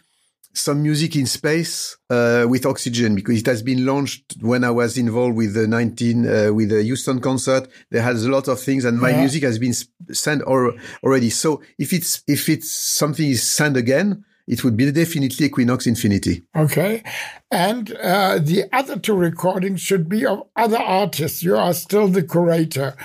[0.56, 4.98] some music in space uh, with oxygen because it has been launched when I was
[4.98, 7.68] involved with the 19 uh, with the Houston concert.
[7.92, 9.20] There has a lot of things, and my yeah.
[9.20, 9.74] music has been
[10.12, 11.30] sent or, already.
[11.30, 16.44] So if it's if it's something is sent again, it would be definitely Equinoxe Infinity.
[16.56, 17.04] Okay.
[17.52, 21.44] And uh, the other two recordings should be of other artists.
[21.44, 22.96] You are still the curator.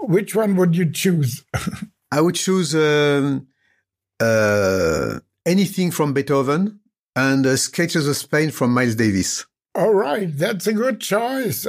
[0.00, 1.44] Which one would you choose?
[2.12, 3.48] I would choose um,
[4.20, 6.80] uh, anything from Beethoven
[7.16, 9.46] and uh, Sketches of Spain from Miles Davis.
[9.74, 11.66] All right, that's a good choice.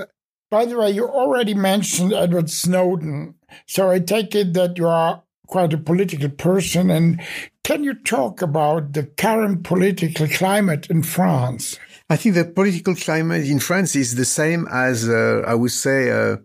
[0.51, 3.35] By the way, you already mentioned Edward Snowden,
[3.65, 6.89] so I take it that you are quite a political person.
[6.89, 7.21] And
[7.63, 11.79] can you talk about the current political climate in France?
[12.09, 16.09] I think the political climate in France is the same as uh, I would say
[16.11, 16.37] uh,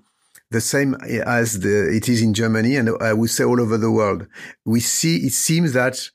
[0.50, 3.90] the same as the, it is in Germany, and I would say all over the
[3.90, 4.26] world.
[4.64, 6.10] We see it seems that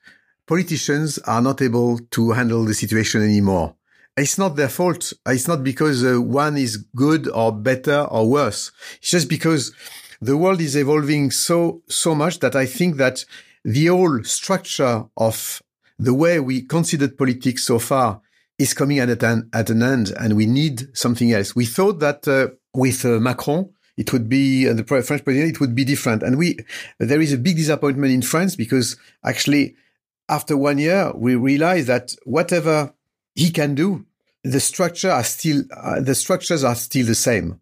[0.48, 3.76] politicians are not able to handle the situation anymore.
[4.16, 5.12] It's not their fault.
[5.26, 8.72] It's not because uh, one is good or better or worse.
[8.96, 9.72] It's just because
[10.20, 13.24] the world is evolving so, so much that I think that
[13.64, 15.62] the whole structure of
[15.98, 18.20] the way we considered politics so far
[18.58, 21.54] is coming at an, at an end and we need something else.
[21.54, 25.60] We thought that uh, with uh, Macron, it would be uh, the French president, it
[25.60, 26.22] would be different.
[26.22, 26.56] And we,
[26.98, 29.76] there is a big disappointment in France because actually
[30.28, 32.92] after one year, we realize that whatever
[33.34, 34.04] he can do,
[34.44, 37.60] the structure are still, uh, the structures are still the same.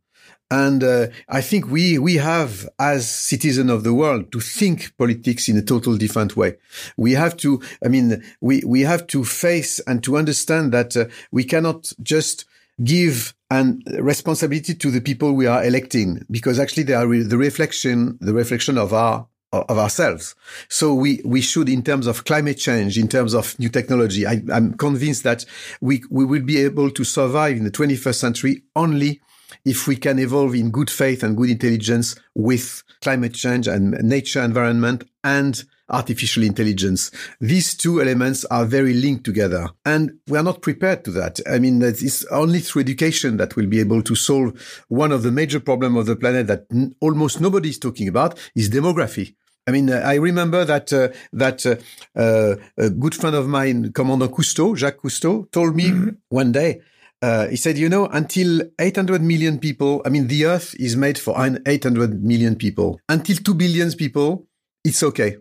[0.49, 5.49] And uh, I think we we have, as citizens of the world, to think politics
[5.49, 6.57] in a total different way.
[6.97, 11.07] We have to, I mean, we we have to face and to understand that uh,
[11.33, 12.45] we cannot just
[12.85, 17.39] give an responsibility to the people we are electing because actually they are re- the
[17.39, 20.35] reflection the reflection of our of ourselves.
[20.69, 24.43] So we, we should, in terms of climate change, in terms of new technology, I,
[24.53, 25.45] I'm convinced that
[25.81, 29.21] we, we will be able to survive in the 21st century only
[29.65, 34.43] if we can evolve in good faith and good intelligence with climate change and nature
[34.43, 37.11] environment and artificial intelligence.
[37.41, 41.41] These two elements are very linked together and we are not prepared to that.
[41.49, 45.33] I mean, it's only through education that we'll be able to solve one of the
[45.33, 49.35] major problems of the planet that n- almost nobody is talking about is demography.
[49.69, 51.75] I mean, I remember that uh, that uh,
[52.17, 56.11] uh, a good friend of mine, Commandant Cousteau, Jacques Cousteau, told me mm-hmm.
[56.29, 56.83] one day
[57.23, 61.19] uh, he said, you know, until 800 million people, I mean, the earth is made
[61.19, 61.35] for
[61.67, 63.01] 800 million people.
[63.09, 64.47] Until 2 billion people,
[64.85, 65.39] it's okay.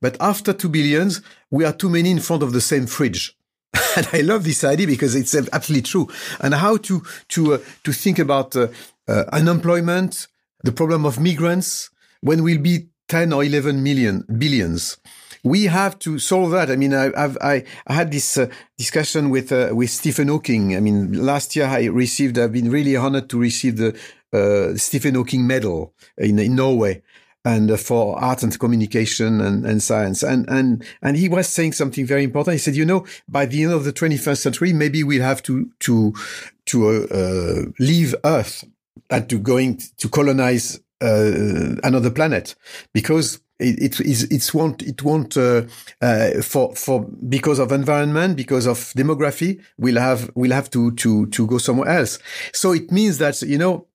[0.00, 3.36] But after 2 billions, we are too many in front of the same fridge.
[3.96, 6.08] and I love this idea because it's absolutely true.
[6.40, 8.68] And how to, to, uh, to think about uh,
[9.08, 10.28] uh unemployment,
[10.62, 14.98] the problem of migrants, when we'll be 10 or 11 million, billions
[15.44, 16.70] we have to solve that.
[16.70, 18.48] I mean, I, I've, I, I had this uh,
[18.78, 20.76] discussion with uh, with Stephen Hawking.
[20.76, 22.38] I mean, last year I received.
[22.38, 23.98] I've been really honored to receive the
[24.32, 27.02] uh, Stephen Hawking Medal in, in Norway
[27.44, 30.22] and uh, for art and communication and, and science.
[30.22, 32.54] And, and, and he was saying something very important.
[32.54, 35.70] He said, you know, by the end of the 21st century, maybe we'll have to,
[35.80, 36.14] to,
[36.66, 38.64] to, uh, uh, leave Earth
[39.10, 42.54] and to going to colonize, uh, another planet
[42.92, 45.62] because it, it, it won't it won't uh,
[46.00, 51.26] uh, for for because of environment because of demography we'll have we'll have to to
[51.26, 52.18] to go somewhere else
[52.52, 53.86] so it means that you know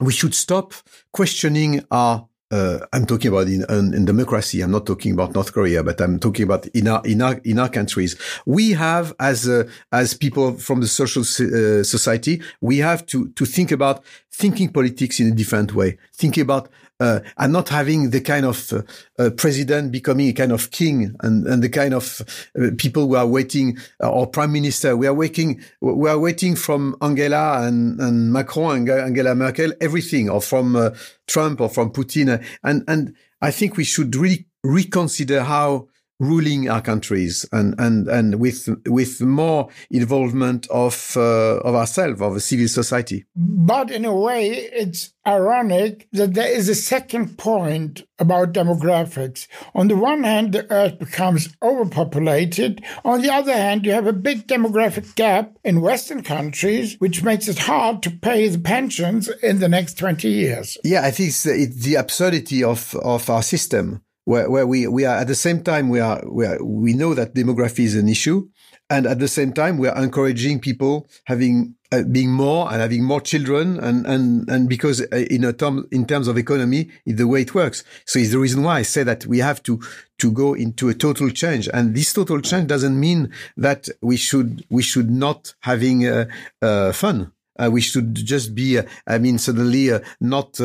[0.00, 0.72] we should stop
[1.12, 4.60] questioning our uh, I'm talking about in, in, democracy.
[4.60, 7.58] I'm not talking about North Korea, but I'm talking about in our in our in
[7.58, 8.16] our countries.
[8.44, 13.44] We have as uh, as people from the social uh, society, we have to to
[13.44, 15.98] think about thinking politics in a different way.
[16.12, 16.68] Think about
[17.00, 18.82] uh, and not having the kind of uh,
[19.18, 22.22] uh, president becoming a kind of king and, and the kind of
[22.60, 24.96] uh, people who are waiting uh, or prime minister.
[24.96, 30.28] We are waiting, we are waiting from Angela and, and Macron and Angela Merkel, everything
[30.28, 30.94] or from
[31.26, 32.44] Trump or from Putin.
[32.62, 35.88] And, and I think we should really reconsider how
[36.20, 42.36] ruling our countries and and and with with more involvement of uh, of ourselves of
[42.36, 43.24] a civil society.
[43.34, 49.48] But in a way it's ironic that there is a second point about demographics.
[49.74, 52.84] On the one hand the earth becomes overpopulated.
[53.04, 57.48] On the other hand you have a big demographic gap in western countries which makes
[57.48, 60.76] it hard to pay the pensions in the next 20 years.
[60.84, 65.04] Yeah i think it's, it's the absurdity of of our system where, where we, we
[65.04, 68.08] are at the same time we are, we are we know that demography is an
[68.08, 68.48] issue
[68.90, 73.04] and at the same time we are encouraging people having uh, being more and having
[73.04, 77.18] more children and and and because uh, in a term in terms of economy it's
[77.18, 77.82] the way it works.
[78.04, 79.80] So it's the reason why i say that we have to
[80.18, 81.68] to go into a total change.
[81.72, 86.26] And this total change doesn't mean that we should we should not having uh,
[86.62, 87.32] uh, fun.
[87.58, 90.58] Uh, we should just be uh, i mean suddenly uh, not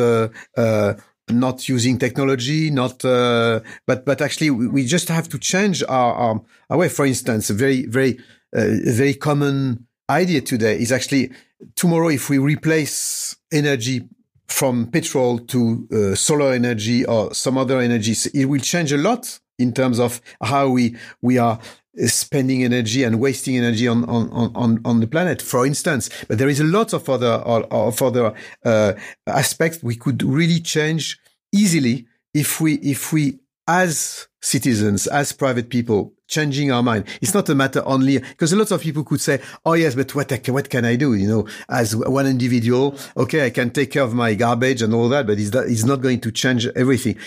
[1.29, 6.41] not using technology, not, uh, but, but actually we, just have to change our, our,
[6.69, 6.89] our way.
[6.89, 8.19] For instance, a very, very,
[8.55, 11.31] uh, very common idea today is actually
[11.75, 14.07] tomorrow if we replace energy
[14.47, 19.39] from petrol to uh, solar energy or some other energies, it will change a lot
[19.57, 21.59] in terms of how we we are
[22.07, 26.09] spending energy and wasting energy on on on on the planet, for instance.
[26.27, 28.33] But there is a lot of other of other
[28.63, 28.93] uh,
[29.27, 31.19] aspects we could really change
[31.51, 37.05] easily if we if we as citizens, as private people, changing our mind.
[37.19, 40.13] It's not a matter only because a lot of people could say, "Oh yes, but
[40.13, 44.03] what what can I do?" You know, as one individual, okay, I can take care
[44.03, 47.17] of my garbage and all that, but it's, that, it's not going to change everything.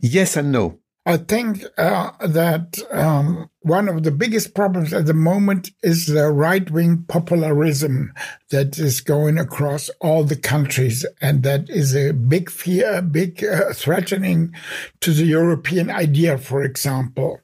[0.00, 0.78] Yes and no.
[1.04, 6.30] I think uh, that um, one of the biggest problems at the moment is the
[6.30, 8.12] right wing popularism
[8.50, 11.04] that is going across all the countries.
[11.20, 14.54] And that is a big fear, a big uh, threatening
[15.00, 17.40] to the European idea, for example.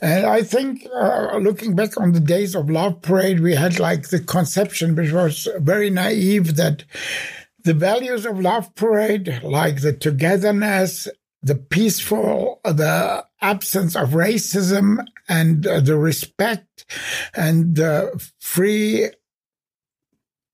[0.00, 4.10] And I think uh, looking back on the days of Love Parade, we had like
[4.10, 6.84] the conception, which was very naive, that
[7.64, 11.08] the values of Love Parade, like the togetherness
[11.42, 16.84] the peaceful, the absence of racism and uh, the respect
[17.34, 19.08] and the free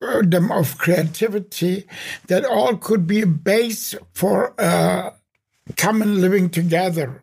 [0.01, 1.87] freedom of creativity,
[2.26, 5.11] that all could be a base for uh,
[5.76, 7.22] common living together.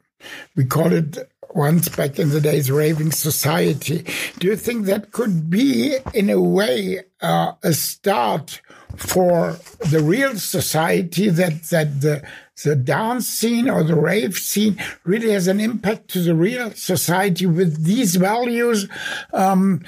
[0.55, 1.17] We call it
[1.53, 4.05] once back in the days raving society.
[4.39, 8.61] Do you think that could be, in a way, uh, a start
[8.95, 9.57] for
[9.89, 12.23] the real society that that the
[12.63, 17.45] the dance scene or the rave scene really has an impact to the real society
[17.45, 18.87] with these values
[19.33, 19.81] um,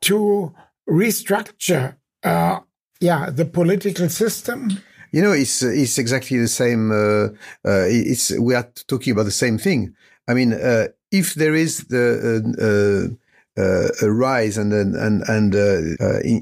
[0.00, 0.52] to
[0.88, 2.60] restructure uh,
[3.00, 4.70] yeah the political system.
[5.12, 7.28] You know it's it's exactly the same uh,
[7.64, 9.94] uh, it's we are talking about the same thing.
[10.26, 13.16] I mean uh, if there is the
[13.58, 15.54] uh, uh, a rise and and and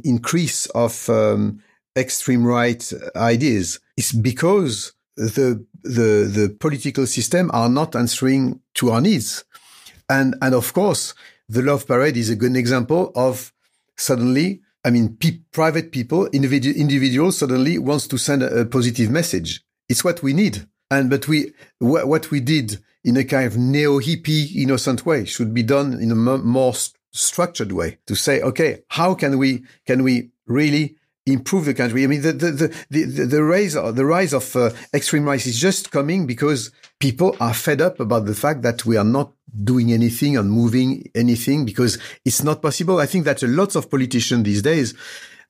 [0.05, 1.61] increase of um,
[1.97, 9.01] extreme right ideas, it's because the the the political system are not answering to our
[9.01, 9.45] needs,
[10.09, 11.15] and and of course
[11.49, 13.53] the love parade is a good example of
[13.97, 14.63] suddenly.
[14.85, 19.63] I mean, pe private people, individu individuals suddenly wants to send a, a, positive message.
[19.89, 20.65] It's what we need.
[20.91, 25.25] And but we wh what we did in a kind of neo hippie innocent way
[25.25, 29.65] should be done in a more st structured way to say, okay, how can we
[29.87, 30.97] can we really
[31.27, 32.05] improve the country.
[32.05, 35.59] I mean, the the the the, the rise the rise of uh, extreme right is
[35.59, 36.71] just coming because
[37.01, 39.33] people are fed up about the fact that we are not
[39.65, 43.01] doing anything and moving anything because it's not possible.
[43.01, 44.95] I think that a lot of politicians these days.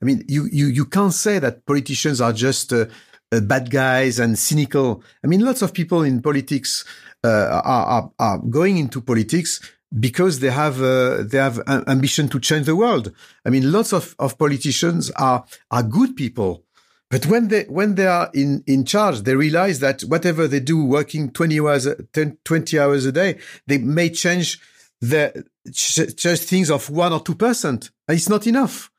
[0.00, 2.86] I mean, you you you can't say that politicians are just uh,
[3.32, 5.02] uh, bad guys and cynical.
[5.22, 6.84] I mean, lots of people in politics
[7.24, 9.60] uh, are, are are going into politics
[9.98, 13.12] because they have uh, they have ambition to change the world.
[13.44, 16.64] I mean, lots of, of politicians are are good people,
[17.10, 20.84] but when they when they are in in charge, they realize that whatever they do,
[20.84, 24.60] working twenty hours 10, 20 hours a day, they may change
[25.00, 27.90] the change things of one or two percent.
[28.08, 28.90] It's not enough.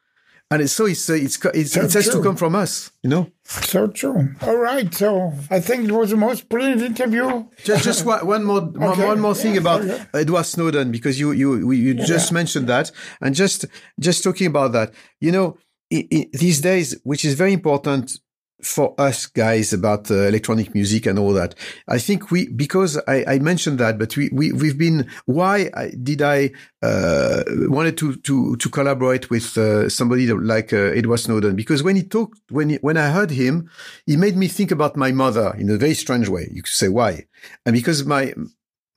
[0.50, 2.14] And so it's, uh, it's, it's, so it has true.
[2.14, 3.30] to come from us, you know?
[3.44, 4.30] So true.
[4.42, 4.94] All right.
[4.94, 7.46] So I think it was the most brilliant interview.
[7.66, 9.06] Just, just one, more, okay.
[9.06, 10.06] one more thing yeah, about okay.
[10.14, 12.36] Edward Snowden, because you, you, you just yeah.
[12.36, 12.92] mentioned that.
[13.20, 13.66] And just,
[14.00, 15.58] just talking about that, you know,
[15.90, 18.18] these days, which is very important
[18.62, 21.54] for us guys about uh, electronic music and all that.
[21.88, 25.70] I think we, because I, I mentioned that, but we, we, we've been, why
[26.02, 26.52] did I,
[26.82, 31.56] uh, wanted to, to, to collaborate with, uh, somebody like, uh, Edward Snowden?
[31.56, 33.70] Because when he talked, when, he, when I heard him,
[34.06, 36.50] he made me think about my mother in a very strange way.
[36.52, 37.26] You could say why?
[37.66, 38.34] And because my,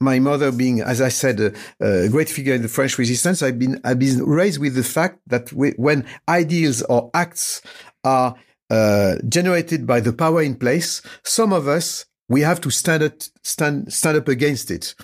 [0.00, 3.58] my mother being, as I said, a, a, great figure in the French resistance, I've
[3.58, 7.60] been, I've been raised with the fact that we, when ideals or acts
[8.02, 8.34] are
[8.70, 13.14] uh, generated by the power in place, some of us we have to stand up,
[13.42, 14.94] stand stand up against it,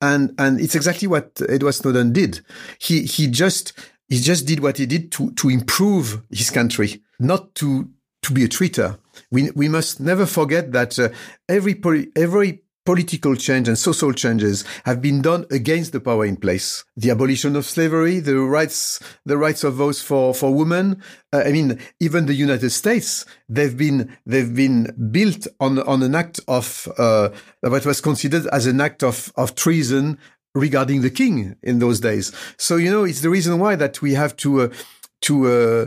[0.00, 2.40] and and it's exactly what Edward Snowden did.
[2.80, 3.72] He he just
[4.08, 7.88] he just did what he did to to improve his country, not to
[8.22, 8.98] to be a traitor.
[9.30, 11.10] We we must never forget that uh,
[11.48, 11.80] every
[12.16, 16.84] every political change and social changes have been done against the power in place.
[16.96, 21.02] The abolition of slavery, the rights, the rights of votes for, for women.
[21.32, 26.14] Uh, I mean, even the United States, they've been, they've been built on, on an
[26.14, 27.28] act of, uh,
[27.60, 30.18] what was considered as an act of, of treason
[30.54, 32.32] regarding the king in those days.
[32.58, 34.68] So, you know, it's the reason why that we have to, uh,
[35.22, 35.86] to, uh,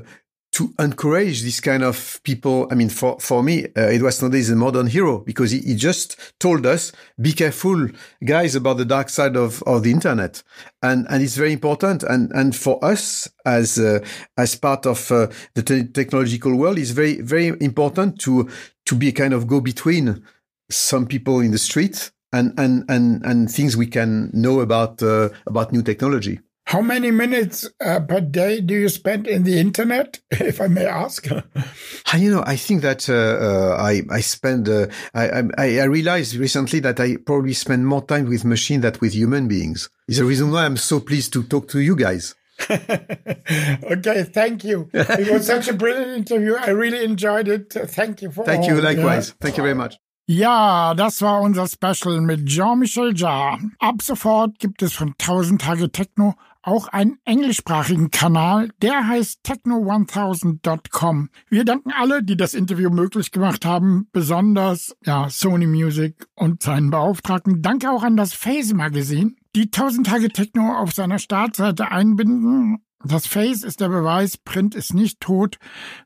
[0.55, 2.65] to encourage this kind of people.
[2.71, 5.75] I mean, for, for me, uh, Edward Snowden is a modern hero because he, he
[5.75, 7.89] just told us, be careful,
[8.23, 10.43] guys, about the dark side of, of the internet.
[10.81, 12.03] And, and it's very important.
[12.03, 13.99] And, and for us as, uh,
[14.37, 18.49] as part of uh, the te- technological world, it's very, very important to,
[18.85, 20.23] to be a kind of go between
[20.71, 25.27] some people in the street and, and, and, and things we can know about, uh,
[25.47, 26.39] about new technology.
[26.65, 30.85] How many minutes uh, per day do you spend in the internet, if I may
[30.85, 31.27] ask?
[32.17, 36.35] you know, I think that uh, uh, I I spend uh, I, I I realized
[36.35, 39.89] recently that I probably spend more time with machine than with human beings.
[40.07, 42.33] Is the reason why I'm so pleased to talk to you guys.
[42.69, 44.89] okay, thank you.
[44.93, 46.55] It was such a brilliant interview.
[46.55, 47.73] I really enjoyed it.
[47.73, 48.69] Thank you for Thank all.
[48.69, 49.29] you likewise.
[49.29, 49.35] Yeah.
[49.41, 49.99] Thank you very much.
[50.27, 53.59] Ja, das war unser Special mit Jean-Michel Jarre.
[53.77, 56.33] Ab sofort gibt es von 1000 Tage Techno
[56.65, 61.29] auch einen englischsprachigen Kanal, der heißt techno1000.com.
[61.49, 66.89] Wir danken alle, die das Interview möglich gemacht haben, besonders ja, Sony Music und seinen
[66.89, 67.61] Beauftragten.
[67.61, 73.27] Danke auch an das Phase Magazine, die 1000 Tage Techno auf seiner Startseite einbinden das
[73.27, 75.59] Face ist der Beweis, Print ist nicht tot.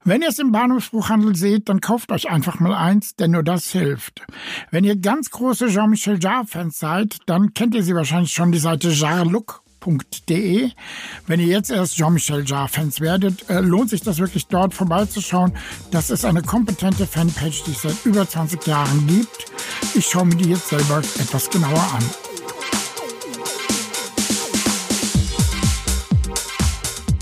[0.04, 3.72] Wenn ihr es im Bahnhofsbuchhandel seht, dann kauft euch einfach mal eins, denn nur das
[3.72, 4.26] hilft.
[4.70, 8.90] Wenn ihr ganz große Jean-Michel Jarre-Fans seid, dann kennt ihr sie wahrscheinlich schon die Seite
[9.80, 10.72] jarlook.de.
[11.28, 15.54] Wenn ihr jetzt erst Jean-Michel Jarre-Fans werdet, äh, lohnt sich das wirklich dort vorbeizuschauen.
[15.92, 19.46] Das ist eine kompetente Fanpage, die es seit über 20 Jahren gibt.
[19.96, 22.04] Ich schaue mir die jetzt selber etwas genauer an.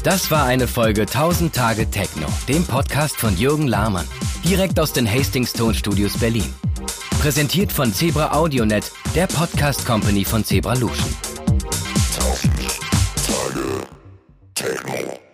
[0.04, 4.08] Das war eine Folge 1000 Tage Techno, dem Podcast von Jürgen Lahmann,
[4.46, 6.54] direkt aus den Hastings Tonstudios Berlin.
[7.20, 11.37] Präsentiert von Zebra AudioNet, der Podcast Company von Zebra Lution.
[13.58, 13.88] Tausend
[14.54, 15.27] Tage Techno.